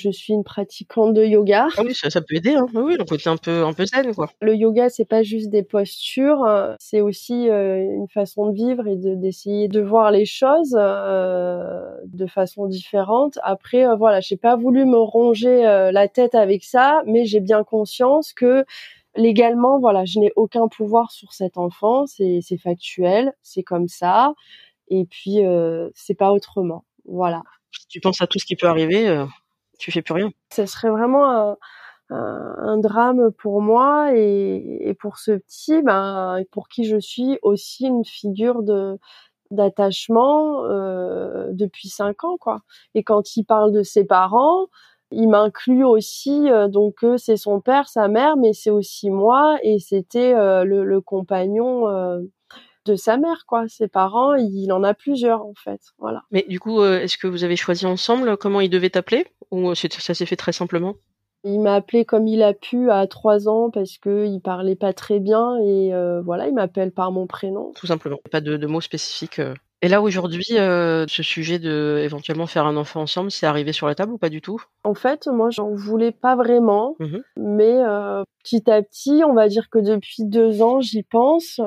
[0.00, 1.68] je suis une pratiquante de yoga.
[1.76, 2.54] Ah oui, ça, peut aider.
[2.54, 2.66] Hein.
[2.74, 4.30] Oui, le côté un peu un peu zen, quoi.
[4.40, 8.86] Le yoga, c'est pas juste des postures, euh, c'est aussi euh, une façon de vivre
[8.86, 13.38] et d'essayer de, voir les choses euh, de façon différente.
[13.42, 18.32] Après, voilà, j'ai pas voulu me ronger la tête avec ça, mais j'ai bien conscience
[18.32, 18.64] que
[19.16, 22.06] légalement, voilà, je n'ai aucun pouvoir sur cet enfant.
[22.06, 24.34] C'est factuel, c'est comme ça.
[24.88, 25.38] Et puis,
[25.94, 26.84] c'est pas autrement.
[27.04, 27.42] Voilà.
[27.72, 29.24] Si tu penses à tout ce qui peut arriver,
[29.80, 30.30] tu fais plus rien.
[30.52, 31.56] Ce serait vraiment
[32.10, 38.04] un, drame pour moi et, pour ce petit, ben, pour qui je suis aussi une
[38.04, 38.98] figure de
[39.50, 42.60] d'attachement euh, depuis cinq ans, quoi.
[42.94, 44.68] Et quand il parle de ses parents,
[45.10, 49.80] il m'inclut aussi, euh, donc c'est son père, sa mère, mais c'est aussi moi et
[49.80, 51.88] c'était euh, le, compagnon
[52.86, 53.68] de sa mère, quoi.
[53.68, 55.80] Ses parents, il en a plusieurs, en fait.
[55.98, 56.22] Voilà.
[56.30, 59.26] Mais du coup, euh, est-ce que vous avez choisi ensemble comment il devait t'appeler?
[59.50, 60.94] Ou ça s'est fait très simplement?
[61.42, 64.92] Il m'a appelé comme il a pu à trois ans parce que il parlait pas
[64.92, 67.72] très bien et euh, voilà, il m'appelle par mon prénom.
[67.74, 69.38] Tout simplement, pas de, mots spécifiques.
[69.38, 69.54] Euh.
[69.80, 73.94] Et là aujourd'hui, ce sujet de éventuellement faire un enfant ensemble, c'est arrivé sur la
[73.94, 74.62] table ou pas du tout?
[74.84, 77.78] En fait, moi, j'en voulais pas vraiment, mmh mais
[78.44, 81.62] petit à petit, on va dire que depuis deux ans, j'y pense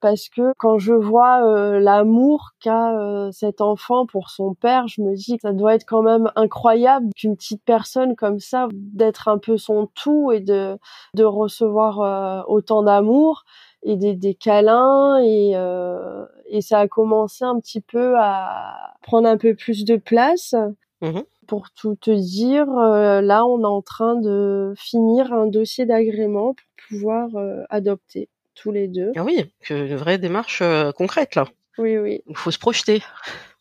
[0.00, 5.02] parce que quand je vois euh, l'amour qu'a euh, cet enfant pour son père, je
[5.02, 9.28] me dis que ça doit être quand même incroyable qu'une petite personne comme ça, d'être
[9.28, 10.78] un peu son tout et de,
[11.14, 13.44] de recevoir euh, autant d'amour
[13.82, 15.52] et des, des câlins et,
[16.46, 20.54] et ça a commencé un petit peu à prendre un peu plus de place.
[21.00, 26.52] Mmh pour tout te dire, là, on est en train de finir un dossier d'agrément
[26.52, 27.30] pour pouvoir
[27.70, 28.28] adopter
[28.58, 29.12] tous les deux.
[29.16, 31.46] Ah oui, une vraie démarche euh, concrète là.
[31.78, 32.22] Oui, oui.
[32.26, 33.02] Il faut se projeter.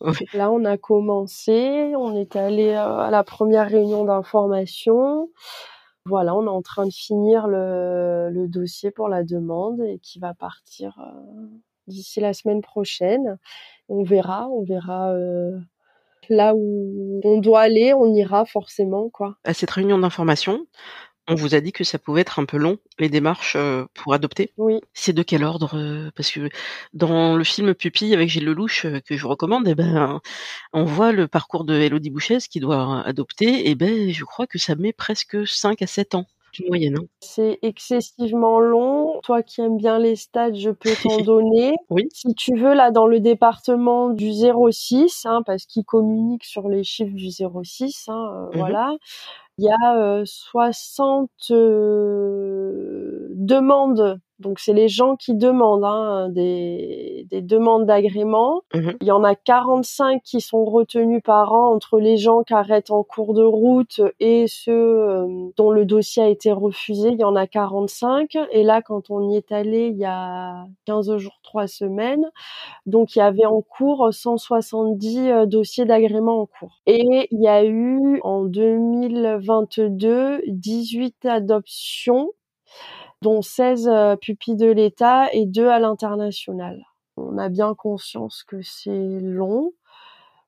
[0.33, 5.29] Là, on a commencé, on est allé euh, à la première réunion d'information.
[6.05, 10.33] Voilà, on est en train de finir le, dossier pour la demande et qui va
[10.33, 11.45] partir euh,
[11.85, 13.37] d'ici la semaine prochaine.
[13.89, 15.13] On verra, on verra
[16.29, 19.37] là où on doit aller, on ira forcément quoi.
[19.43, 20.65] À cette réunion d'information,
[21.27, 24.13] on vous a dit que ça pouvait être un peu long, les démarches euh, pour
[24.13, 24.51] adopter.
[24.57, 24.79] Oui.
[24.93, 26.49] C'est de quel ordre euh, Parce que
[26.93, 30.21] dans le film Pupille avec Gilles Lelouch euh, que je vous recommande, eh ben
[30.73, 33.67] on voit le parcours de Elodie Bouchez qui doit adopter.
[33.67, 36.25] Et eh ben je crois que ça met presque 5 à 7 ans.
[36.67, 36.97] Moyenne.
[36.97, 37.05] Hein.
[37.19, 39.19] C'est excessivement long.
[39.23, 41.75] Toi qui aimes bien les stats, je peux t'en donner.
[41.89, 42.07] oui.
[42.13, 46.83] Si tu veux, là, dans le département du 06, hein, parce qu'il communique sur les
[46.83, 48.95] chiffres du 06, hein, mmh voilà
[49.59, 51.51] il y a 60
[53.47, 58.61] demandes donc c'est les gens qui demandent hein, des, des, demandes d'agrément.
[58.73, 62.53] Mmh il y en a 45 qui sont retenus par an entre les gens qui
[62.53, 67.09] arrêtent en cours de route et ceux dont le dossier a été refusé.
[67.09, 68.37] Il y en a 45.
[68.51, 72.25] Et là, quand on y est allé il y a 15 jours, 3 semaines,
[72.85, 76.79] donc il y avait en cours 170 dossiers d'agrément en cours.
[76.85, 82.29] Et il y a eu en 2022 18 adoptions
[83.21, 86.83] dont 16 euh, pupilles de l'État et 2 à l'international.
[87.17, 89.73] On a bien conscience que c'est long,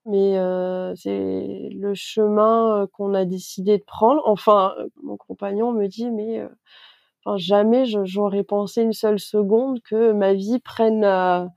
[0.05, 4.21] mais euh, c'est le chemin euh, qu'on a décidé de prendre.
[4.25, 6.47] Enfin, mon compagnon me dit, mais
[7.25, 11.49] enfin, jamais j'aurais pensé une seule seconde que ma vie prenne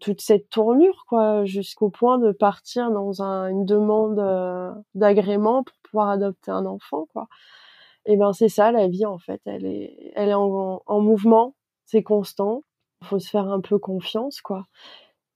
[0.00, 4.16] toute cette tournure, quoi, jusqu'au point de partir dans un, une demande
[4.94, 7.28] d'agrément pour pouvoir adopter un enfant, quoi
[8.06, 9.40] et ben c'est ça la vie en fait.
[9.46, 11.54] Elle est elle est en, en mouvement
[11.86, 12.62] c'est constant.
[13.04, 14.66] Faut se faire un peu confiance quoi.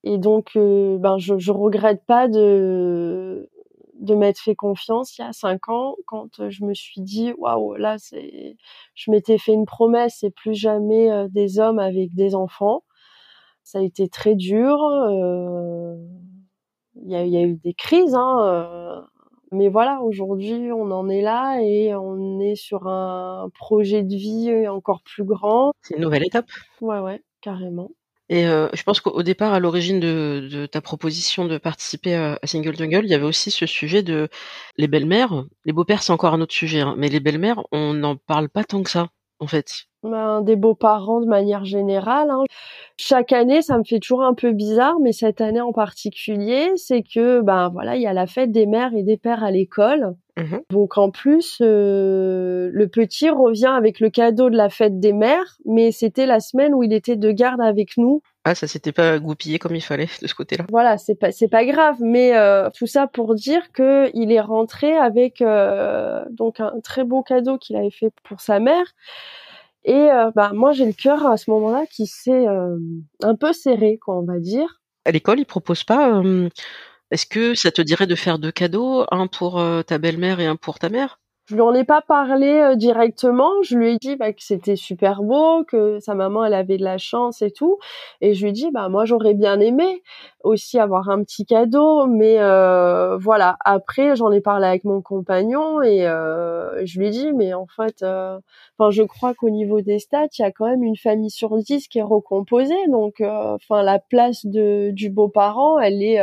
[0.05, 3.51] Et donc euh, ben je regrette pas de
[3.95, 7.75] de m'être fait confiance il y a cinq ans quand je me suis dit waouh
[7.77, 8.57] là c'est
[8.95, 12.85] je m'étais fait une promesse c'est plus jamais euh, des hommes avec des enfants.
[13.65, 15.97] Ça a été très dur euh,
[16.97, 19.07] il y, a, y a eu des crises hein
[19.53, 24.69] Mais voilà, aujourd'hui, on en est là et on est sur un projet de vie
[24.69, 25.73] encore plus grand.
[25.83, 26.47] C'est une nouvelle étape.
[26.81, 27.91] Ouais, ouais, carrément.
[28.31, 32.39] Et euh, je pense qu'au départ, à l'origine de, de, ta proposition de participer à,
[32.45, 34.29] Single Jungle, il y avait aussi ce sujet de
[34.77, 35.47] les belles-mères.
[35.65, 38.63] Les beaux-pères, c'est encore un autre sujet, hein, mais les belles-mères, on n'en parle pas
[38.63, 39.09] tant que ça,
[39.40, 39.87] en fait.
[40.03, 42.31] Ben, des beaux-parents de manière générale.
[42.31, 42.44] Hein.
[42.96, 47.03] Chaque année, ça me fait toujours un peu bizarre, mais cette année en particulier, c'est
[47.03, 50.14] que ben voilà, il y a la fête des mères et des pères à l'école.
[50.38, 55.12] Mmh Donc en plus, euh, le petit revient avec le cadeau de la fête des
[55.12, 58.22] mères, mais c'était la semaine où il était de garde avec nous.
[58.44, 60.64] Ah, ça s'était pas goupillé comme il fallait de ce côté-là.
[60.70, 64.40] Voilà, c'est pas c'est pas grave, mais euh, tout ça pour dire que il est
[64.40, 68.94] rentré avec euh, donc un très beau cadeau qu'il avait fait pour sa mère
[69.85, 72.76] et euh, bah moi j'ai le cœur à ce moment-là qui s'est euh,
[73.22, 74.81] un peu serré, quoi, on va dire.
[75.05, 76.22] À l'école, ils proposent pas.
[77.11, 80.46] Est-ce que ça te dirait de faire deux cadeaux, un pour euh, ta belle-mère et
[80.46, 81.18] un pour ta mère?
[81.51, 83.51] Je lui en ai pas parlé euh, directement.
[83.63, 86.85] Je lui ai dit bah, que c'était super beau, que sa maman elle avait de
[86.85, 87.79] la chance et tout.
[88.21, 90.05] Et je lui ai dit bah moi j'aurais bien aimé
[90.45, 93.57] aussi avoir un petit cadeau, mais euh, voilà.
[93.65, 97.67] Après j'en ai parlé avec mon compagnon et euh, je lui ai dit mais en
[97.67, 101.31] fait, enfin je crois qu'au niveau des stats il y a quand même une famille
[101.31, 102.87] sur dix qui est recomposée.
[102.89, 106.21] Donc enfin la place de du beau-parent elle est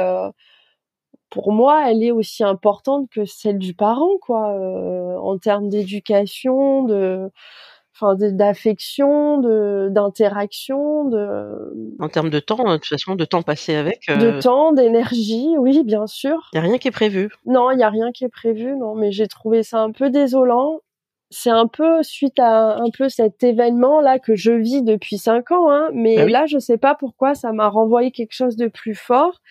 [1.29, 6.83] pour moi, elle est aussi importante que celle du parent, quoi, euh, en termes d'éducation,
[6.83, 7.29] de,
[7.95, 11.95] enfin, d'affection, de, d'interaction, de.
[11.99, 14.09] En termes de temps, de toute façon, de temps passé avec.
[14.09, 14.17] Euh...
[14.17, 16.49] De temps, d'énergie, oui, bien sûr.
[16.53, 17.29] Il y a rien qui est prévu.
[17.45, 18.95] Non, il y a rien qui est prévu, non.
[18.95, 20.79] Mais j'ai trouvé ça un peu désolant.
[21.29, 25.51] C'est un peu suite à un peu cet événement là que je vis depuis cinq
[25.51, 25.89] ans, hein.
[25.91, 29.41] Mais ah là, je sais pas pourquoi ça m'a renvoyé quelque chose de plus fort.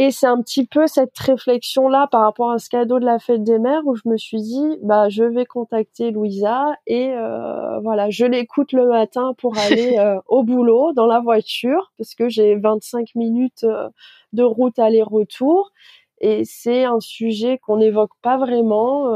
[0.00, 3.42] Et c'est un petit peu cette réflexion-là par rapport à ce cadeau de la fête
[3.42, 8.08] des mères où je me suis dit, bah, je vais contacter Louisa et euh, voilà,
[8.08, 12.54] je l'écoute le matin pour aller euh, au boulot dans la voiture parce que j'ai
[12.54, 13.88] 25 minutes euh,
[14.32, 15.72] de route aller-retour
[16.20, 19.08] et c'est un sujet qu'on n'évoque pas vraiment.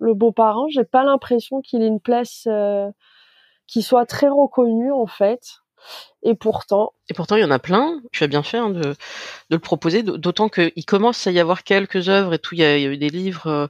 [0.00, 2.48] le beau-parent, j'ai pas l'impression qu'il ait une place
[3.68, 5.60] qui soit très reconnue en fait.
[6.24, 6.92] Et pourtant.
[7.08, 8.00] Et pourtant, il y en a plein.
[8.12, 8.96] Tu as bien fait hein, de, de,
[9.50, 12.54] le proposer, d'autant qu'il commence à y avoir quelques œuvres et tout.
[12.54, 13.46] Il y a, eu des livres.
[13.46, 13.66] Euh,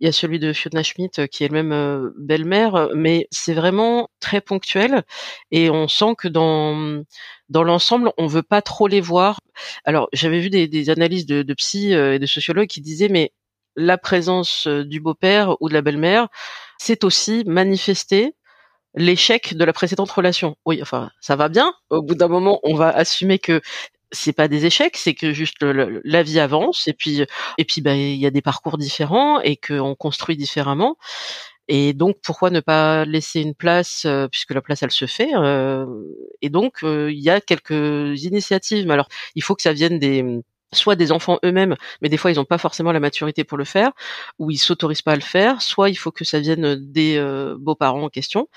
[0.00, 3.54] il y a celui de Fiona Schmidt euh, qui est elle-même euh, belle-mère, mais c'est
[3.54, 5.02] vraiment très ponctuel
[5.50, 7.02] et on sent que dans
[7.48, 9.40] dans l'ensemble, on veut pas trop les voir.
[9.84, 13.32] Alors, j'avais vu des, des analyses de, de psy et de sociologues qui disaient mais
[13.76, 16.28] la présence du beau-père ou de la belle-mère,
[16.78, 18.34] c'est aussi manifester
[18.94, 20.56] l'échec de la précédente relation.
[20.66, 21.72] Oui, enfin, ça va bien.
[21.90, 23.60] Au bout d'un moment, on va assumer que
[24.12, 27.24] c'est pas des échecs, c'est que juste la vie avance et puis
[27.58, 30.96] et puis bah il y a des parcours différents et qu'on construit différemment.
[31.68, 35.30] Et donc pourquoi ne pas laisser une place euh, puisque la place elle se fait.
[35.36, 35.86] Euh,
[36.42, 38.86] et donc euh, il y a quelques initiatives.
[38.86, 40.24] Mais alors il faut que ça vienne des
[40.72, 43.64] soit des enfants eux-mêmes, mais des fois ils n'ont pas forcément la maturité pour le
[43.64, 43.90] faire,
[44.38, 47.56] ou ils s'autorisent pas à le faire, soit il faut que ça vienne des euh,
[47.58, 48.48] beaux-parents en question,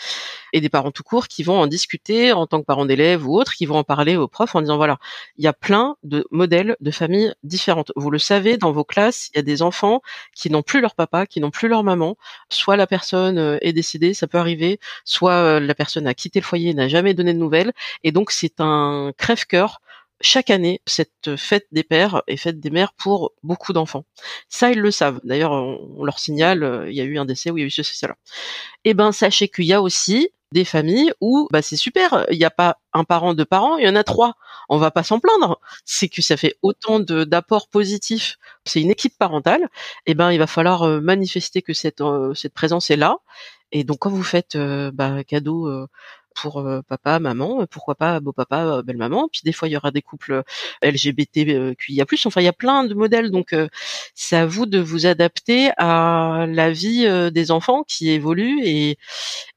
[0.53, 3.37] et des parents tout court qui vont en discuter en tant que parents d'élèves ou
[3.37, 4.97] autres, qui vont en parler aux profs en disant voilà,
[5.37, 7.91] il y a plein de modèles de familles différentes.
[7.95, 10.01] Vous le savez, dans vos classes, il y a des enfants
[10.35, 12.17] qui n'ont plus leur papa, qui n'ont plus leur maman,
[12.49, 16.39] soit la personne euh, est décédée, ça peut arriver, soit euh, la personne a quitté
[16.39, 17.73] le foyer, n'a jamais donné de nouvelles,
[18.03, 19.81] et donc c'est un crève-cœur
[20.23, 24.05] chaque année cette fête des pères et fête des mères pour beaucoup d'enfants.
[24.49, 25.19] Ça, ils le savent.
[25.23, 27.67] D'ailleurs, on, leur signale, euh, il y a eu un décès où il y a
[27.67, 28.15] eu ceci, cela.
[28.85, 32.45] Eh ben, sachez qu'il y a aussi des familles où bah c'est super, il n'y
[32.45, 34.35] a pas un parent, deux parents, il y en a trois.
[34.69, 35.59] On va pas s'en plaindre.
[35.83, 38.37] C'est que ça fait autant d'apports positifs.
[38.65, 39.67] C'est une équipe parentale.
[40.05, 43.17] Eh ben, il va falloir euh, manifester que cette euh, cette présence est là.
[43.71, 45.87] Et donc quand vous faites bah, cadeau
[46.33, 49.29] pour euh, papa, maman, euh, pourquoi pas beau papa, euh, belle maman.
[49.31, 50.43] Puis des fois il y aura des couples
[50.81, 52.05] LGBTQIA+.
[52.25, 53.55] Enfin il y a plein de modèles, donc
[54.15, 58.97] c'est à vous de vous adapter à la vie des enfants qui évoluent et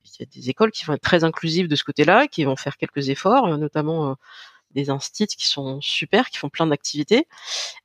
[0.05, 2.57] il y a des écoles qui vont être très inclusives de ce côté-là, qui vont
[2.57, 4.17] faire quelques efforts, notamment
[4.73, 7.27] des instits qui sont super, qui font plein d'activités,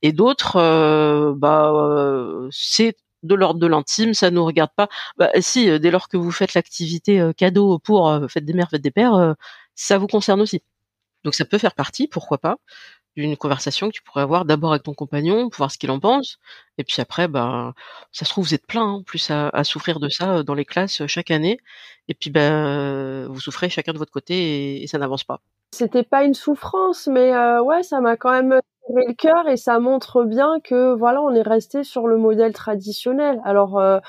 [0.01, 1.73] et d'autres, bah,
[2.51, 4.89] c'est de l'ordre de l'intime, ça nous regarde pas.
[5.17, 8.53] Bah si, euh, dès lors que vous faites l'activité euh, cadeau pour euh, fête des
[8.53, 9.36] mères, fête des pères,
[9.76, 10.63] ça vous concerne aussi.
[11.24, 12.57] Donc ça peut faire partie, pourquoi pas,
[13.15, 15.99] d'une conversation que tu pourrais avoir d'abord avec ton compagnon pour voir ce qu'il en
[15.99, 16.39] pense,
[16.78, 17.74] et puis après, bah,
[18.11, 20.65] ça se trouve vous êtes plein en plus à, à, souffrir de ça dans les
[20.65, 21.59] classes chaque année,
[22.07, 25.41] et puis ben vous souffrez chacun de votre côté et, ça n'avance pas.
[25.74, 28.59] C'était pas une souffrance, mais ouais, ça m'a quand même
[28.93, 33.41] le cœur et ça montre bien que voilà, on est resté sur le modèle traditionnel.
[33.43, 33.99] Alors euh,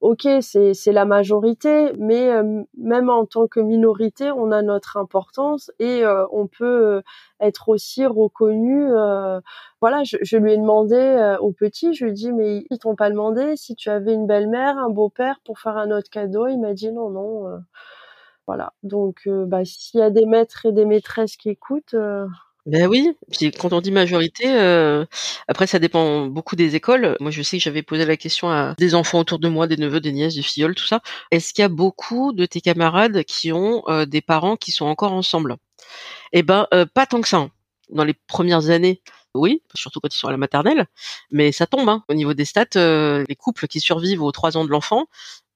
[0.00, 5.72] ok, c'est la majorité, mais euh, même en tant que minorité, on a notre importance
[5.78, 7.02] et euh, on peut
[7.40, 8.88] être aussi reconnu.
[9.80, 12.96] voilà, je, je, lui ai demandé au petit, je lui ai dit mais ils t'ont
[12.96, 16.46] pas demandé si tu avais une belle-mère, un beau-père pour faire un autre cadeau?
[16.46, 17.60] Il m'a dit non non.
[18.46, 21.96] voilà, donc bah s'il y a des maîtres et des maîtresses qui écoutent.
[22.66, 25.04] Ben oui, puis quand on dit majorité, euh,
[25.46, 27.16] après ça dépend beaucoup des écoles.
[27.20, 29.76] Moi, je sais que j'avais posé la question à des enfants autour de moi, des
[29.76, 31.00] neveux, des nièces, des filleuls, tout ça.
[31.30, 34.86] Est-ce qu'il y a beaucoup de tes camarades qui ont euh, des parents qui sont
[34.86, 35.56] encore ensemble?
[36.32, 37.38] Eh ben, euh, pas tant que ça.
[37.38, 37.50] Hein.
[37.90, 39.00] Dans les premières années,
[39.34, 40.86] oui, surtout quand ils sont à la maternelle,
[41.30, 41.88] mais ça tombe.
[41.88, 42.02] Hein.
[42.08, 42.64] Au niveau des stats,
[43.28, 45.06] les couples qui survivent aux trois ans de l'enfant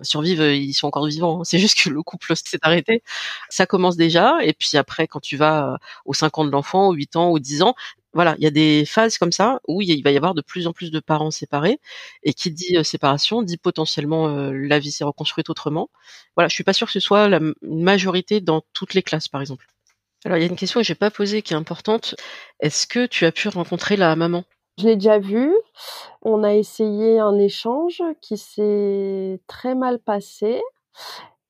[0.03, 1.41] survivent, euh, ils sont encore vivants.
[1.41, 1.45] Hein.
[1.45, 3.03] C'est juste que le couple s'est arrêté.
[3.49, 6.89] Ça commence déjà, et puis après, quand tu vas euh, aux cinq ans de l'enfant,
[6.89, 7.75] aux huit ans, aux dix ans,
[8.13, 10.67] voilà, il y a des phases comme ça où il va y avoir de plus
[10.67, 11.79] en plus de parents séparés,
[12.25, 15.91] et qui dit séparation dit potentiellement la vie s'est reconstruite autrement.
[16.37, 19.41] Voilà, je suis pas sûre que ce soit la majorité dans toutes les classes, par
[19.41, 19.67] exemple.
[20.25, 22.15] Alors, il y a une question que j'ai pas posée qui est importante.
[22.61, 24.45] Est-ce que tu as pu rencontrer la maman?
[24.81, 25.55] Je l'ai déjà vue.
[26.23, 30.63] On a essayé un échange qui s'est très mal passé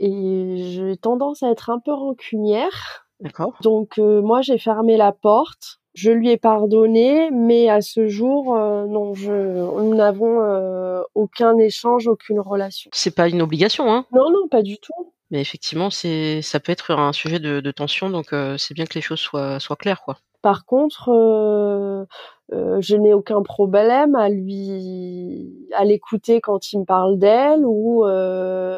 [0.01, 3.07] et j'ai tendance à être un peu rancunière.
[3.21, 3.57] D'accord.
[3.63, 5.79] Donc euh, moi j'ai fermé la porte.
[5.95, 11.59] Je lui ai pardonné, mais à ce jour, euh, non, je, nous n'avons euh, aucun
[11.59, 12.91] échange, aucune relation.
[12.95, 15.13] C'est pas une obligation, hein Non, non, pas du tout.
[15.33, 18.95] Mais effectivement, c'est ça peut être un sujet de, de tension, donc c'est bien que
[18.95, 20.19] les choses soient, soient claires, quoi.
[20.43, 22.05] Par contre, euh,
[22.53, 28.05] euh, je n'ai aucun problème à lui, à l'écouter quand il me parle d'elle ou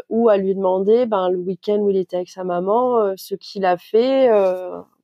[0.08, 3.64] ou à lui demander, ben le week-end où il était avec sa maman, ce qu'il
[3.64, 4.28] a fait,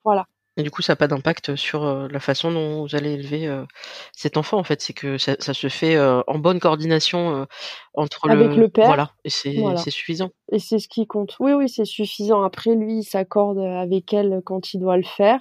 [0.04, 0.26] voilà.
[0.58, 3.46] Et du coup, ça n'a pas d'impact sur euh, la façon dont vous allez élever
[3.46, 3.64] euh,
[4.12, 4.58] cet enfant.
[4.58, 7.46] En fait, c'est que ça, ça, se fait euh, en bonne coordination
[7.94, 8.86] entre avec le, père.
[8.86, 9.54] Voilà, et c'est
[9.90, 10.30] suffisant.
[10.50, 11.36] Et c'est ce qui compte.
[11.38, 12.42] Oui, oui, c'est suffisant.
[12.42, 15.40] Après, lui, il s'accorde avec elle quand il doit le faire.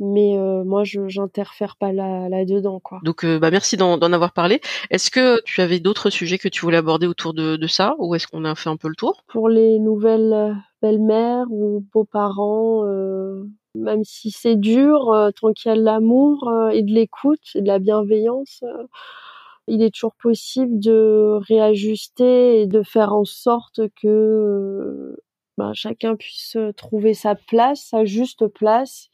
[0.00, 2.98] Mais moi, je j'interfère pas là, là dedans, quoi.
[3.04, 4.60] Donc, bah merci d'en avoir parlé.
[4.90, 8.14] Est-ce que tu avais d'autres sujets que tu voulais aborder autour de, de ça, ou
[8.14, 9.22] est-ce qu'on a fait un peu le tour?
[9.28, 12.82] Pour les nouvelles belles-mères ou beaux-parents,
[13.74, 17.40] même si c'est dur, euh, tant qu'il y a de l'amour euh, et de l'écoute
[17.54, 18.86] et de la bienveillance, euh,
[19.66, 25.16] il est toujours possible de réajuster et de faire en sorte que
[25.58, 29.08] ben, chacun puisse trouver sa place, sa juste place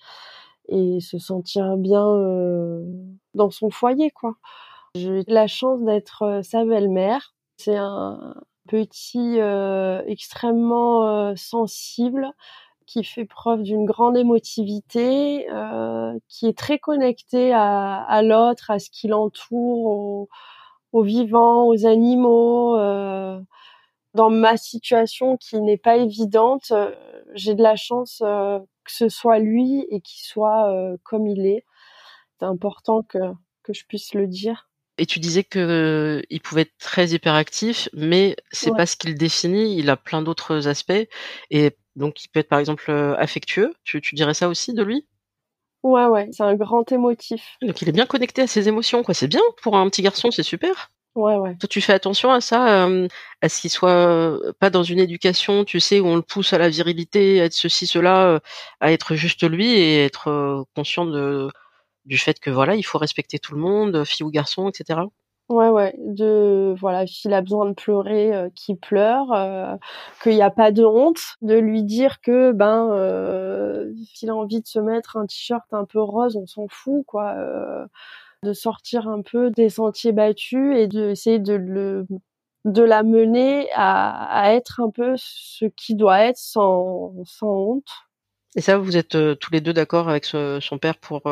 [0.70, 2.04] et se sentir bien
[3.34, 4.34] dans son foyer, quoi.
[4.94, 7.34] J'ai la chance d'être sa belle-mère.
[7.58, 8.34] C'est un
[8.68, 9.38] petit
[10.06, 12.32] extrêmement sensible,
[12.86, 15.46] qui fait preuve d'une grande émotivité,
[16.28, 20.28] qui est très connecté à, à l'autre, à ce qui l'entoure,
[20.92, 22.76] aux, vivants, aux animaux.
[24.14, 26.94] Dans ma situation qui n'est pas évidente, euh,
[27.34, 31.46] j'ai de la chance euh, que ce soit lui et qu'il soit euh, comme il
[31.46, 31.64] est.
[32.38, 33.18] C'est important que,
[33.62, 34.68] que je puisse le dire.
[34.98, 39.78] Et tu disais que il pouvait être très hyperactif, mais c'est pas ce qu'il définit.
[39.78, 41.08] Il a plein d'autres aspects.
[41.50, 43.72] Et donc, il peut être par exemple affectueux.
[43.84, 45.06] Tu, tu dirais ça aussi de lui?
[45.82, 47.56] Ouais, ouais, c'est un grand émotif.
[47.62, 49.14] Donc, il est bien connecté à ses émotions, quoi.
[49.14, 50.90] C'est bien pour un petit garçon, c'est super.
[51.20, 51.56] Ouais, ouais.
[51.56, 53.06] Toi, tu fais attention à ça, euh,
[53.42, 56.52] à ce qu'il soit euh, pas dans une éducation, tu sais, où on le pousse
[56.52, 58.40] à la virilité, à être ceci, cela,
[58.80, 61.50] à être juste lui et être conscient de
[62.06, 65.00] du fait que voilà, il faut respecter tout le monde, fille ou garçon, etc.
[65.50, 69.76] Ouais, ouais, de voilà, s'il a besoin de pleurer, euh, qu'il pleure, euh,
[70.22, 74.60] qu'il n'y a pas de honte, de lui dire que ben euh, s'il a envie
[74.60, 77.84] de se mettre un t-shirt un peu rose, on s'en fout quoi, euh,
[78.42, 82.06] de sortir un peu des sentiers battus et d'essayer de le
[82.66, 87.88] de la mener à, à être un peu ce qui doit être sans sans honte.
[88.56, 91.22] Et ça, vous êtes tous les deux d'accord avec son père pour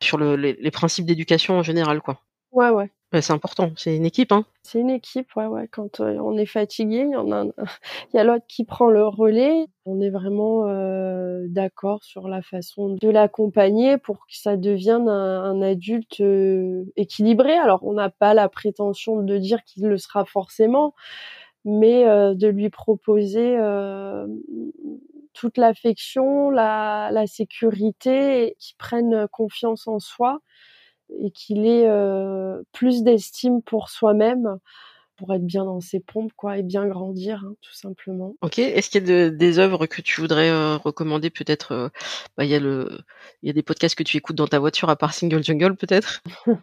[0.00, 2.22] sur le, les, les principes d'éducation en général, quoi?
[2.50, 2.90] Ouais, ouais.
[3.14, 4.44] Ouais, c'est important, c'est une équipe, hein.
[4.62, 5.66] C'est une équipe, ouais, ouais.
[5.66, 7.44] Quand euh, on est fatigué, il y en a,
[8.12, 9.64] il y a l'autre qui prend le relais.
[9.86, 15.62] On est vraiment euh, d'accord sur la façon de l'accompagner pour que ça devienne un,
[15.62, 17.56] adulte euh, équilibré.
[17.56, 20.94] Alors, on n'a pas la prétention de dire qu'il le sera forcément,
[21.64, 23.56] mais de lui proposer
[25.32, 30.40] toute l'affection, la, la sécurité, qu'il prenne confiance en soi
[31.20, 34.58] et qu'il ait euh, plus d'estime pour soi-même
[35.18, 38.34] pour être bien dans ses pompes, quoi, et bien grandir, hein, tout simplement.
[38.40, 38.60] Ok.
[38.60, 41.88] Est-ce qu'il y a des œuvres que tu voudrais euh, recommander Peut-être, euh,
[42.36, 43.00] bah, il y a le,
[43.42, 45.76] il y a des podcasts que tu écoutes dans ta voiture à part Single Jungle,
[45.76, 46.22] peut-être?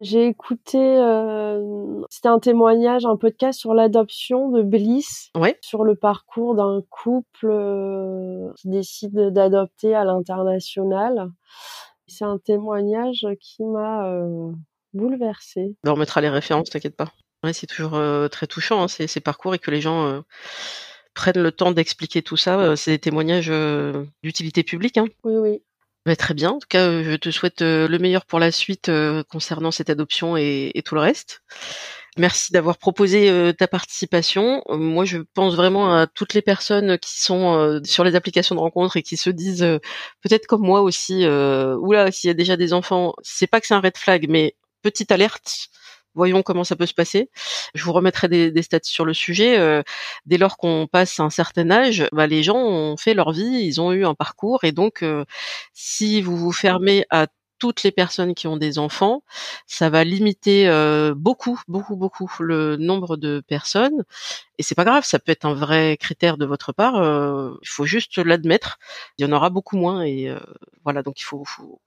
[0.00, 5.56] J'ai écouté, euh, c'était un témoignage, un podcast sur l'adoption de Bliss, ouais.
[5.60, 7.54] sur le parcours d'un couple
[8.56, 11.30] qui décide d'adopter à l'international.
[12.12, 14.06] C'est un témoignage qui m'a
[14.92, 15.76] bouleversée.
[15.82, 17.12] Bah, on mettra les références, t'inquiète pas.
[17.42, 17.98] Ouais, c'est toujours
[18.30, 20.22] très touchant hein, ces, ces, parcours et que les gens
[21.14, 22.76] prennent le temps d'expliquer tout ça.
[22.76, 23.52] c'est des témoignages
[24.22, 24.98] d'utilité publique.
[24.98, 25.06] Hein.
[25.24, 25.62] Oui, oui.
[26.04, 26.50] Bah, très bien.
[26.50, 28.90] En tout cas, je te souhaite le meilleur pour la suite
[29.30, 31.42] concernant cette adoption et, et, tout le reste.
[32.18, 34.62] Merci d'avoir proposé ta participation.
[34.68, 38.98] moi, je pense vraiment à toutes les personnes qui sont sur les applications de rencontre
[38.98, 39.66] et qui se disent
[40.20, 43.74] peut-être comme moi aussi, oula, s'il y a déjà des enfants, c'est pas que c'est
[43.74, 45.70] un red flag, mais petite alerte
[46.14, 47.30] voyons comment ça peut se passer.
[47.74, 49.58] Je vous remettrai des, des stats sur le sujet.
[49.58, 49.82] Euh,
[50.26, 53.80] dès lors qu'on passe un certain âge, bah, les gens ont fait leur vie, ils
[53.80, 55.24] ont eu un parcours, et donc euh,
[55.72, 57.26] si vous vous fermez à
[57.62, 59.22] toutes les personnes qui ont des enfants,
[59.68, 64.02] ça va limiter euh, beaucoup, beaucoup, beaucoup le nombre de personnes.
[64.58, 66.94] Et c'est pas grave, ça peut être un vrai critère de votre part.
[67.62, 68.78] il faut juste l'admettre.
[69.18, 70.32] Il y en aura beaucoup moins, et
[70.84, 71.02] voilà.
[71.02, 71.80] Donc il faut, faut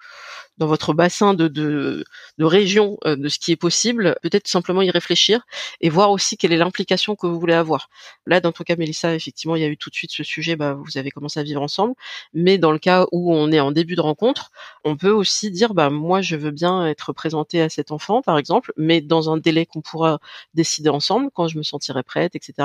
[0.57, 2.05] dans votre bassin de, de,
[2.37, 5.45] de région euh, de ce qui est possible, peut-être simplement y réfléchir
[5.81, 7.89] et voir aussi quelle est l'implication que vous voulez avoir.
[8.25, 10.55] Là, dans ton cas, Mélissa, effectivement, il y a eu tout de suite ce sujet,
[10.55, 11.93] bah, vous avez commencé à vivre ensemble,
[12.33, 14.51] mais dans le cas où on est en début de rencontre,
[14.83, 18.37] on peut aussi dire, bah, moi, je veux bien être présenté à cet enfant, par
[18.37, 20.19] exemple, mais dans un délai qu'on pourra
[20.53, 22.64] décider ensemble, quand je me sentirai prête, etc.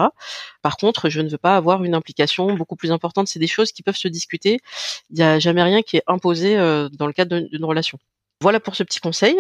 [0.63, 3.29] Par contre, je ne veux pas avoir une implication beaucoup plus importante.
[3.29, 4.61] C'est des choses qui peuvent se discuter.
[5.11, 7.99] Il n'y a jamais rien qui est imposé euh, dans le cadre d'une relation
[8.43, 9.37] voilà pour ce petit conseil.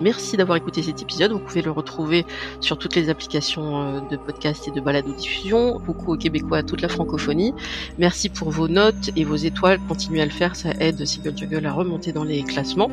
[0.00, 1.32] Merci d'avoir écouté cet épisode.
[1.32, 2.26] Vous pouvez le retrouver
[2.60, 5.80] sur toutes les applications euh, de podcast et de balado diffusion.
[5.80, 7.54] Beaucoup aux Québécois, à toute la francophonie.
[7.96, 9.80] Merci pour vos notes et vos étoiles.
[9.88, 12.90] Continuez à le faire, ça aide Single Juggle à remonter dans les classements.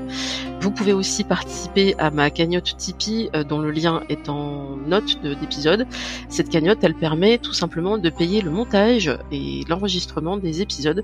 [0.61, 5.21] Vous pouvez aussi participer à ma cagnotte Tipeee, euh, dont le lien est en note
[5.21, 5.85] d'épisode.
[6.29, 11.03] Cette cagnotte, elle permet tout simplement de payer le montage et l'enregistrement des épisodes.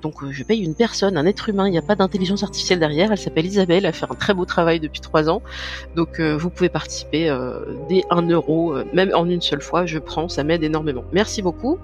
[0.00, 1.66] Donc euh, je paye une personne, un être humain.
[1.66, 3.10] Il n'y a pas d'intelligence artificielle derrière.
[3.10, 3.84] Elle s'appelle Isabelle.
[3.84, 5.39] Elle fait un très beau travail depuis trois ans.
[5.94, 9.86] Donc euh, vous pouvez participer euh, dès 1 euro, euh, même en une seule fois,
[9.86, 11.04] je prends, ça m'aide énormément.
[11.12, 11.78] Merci beaucoup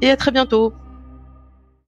[0.00, 0.72] et à très bientôt.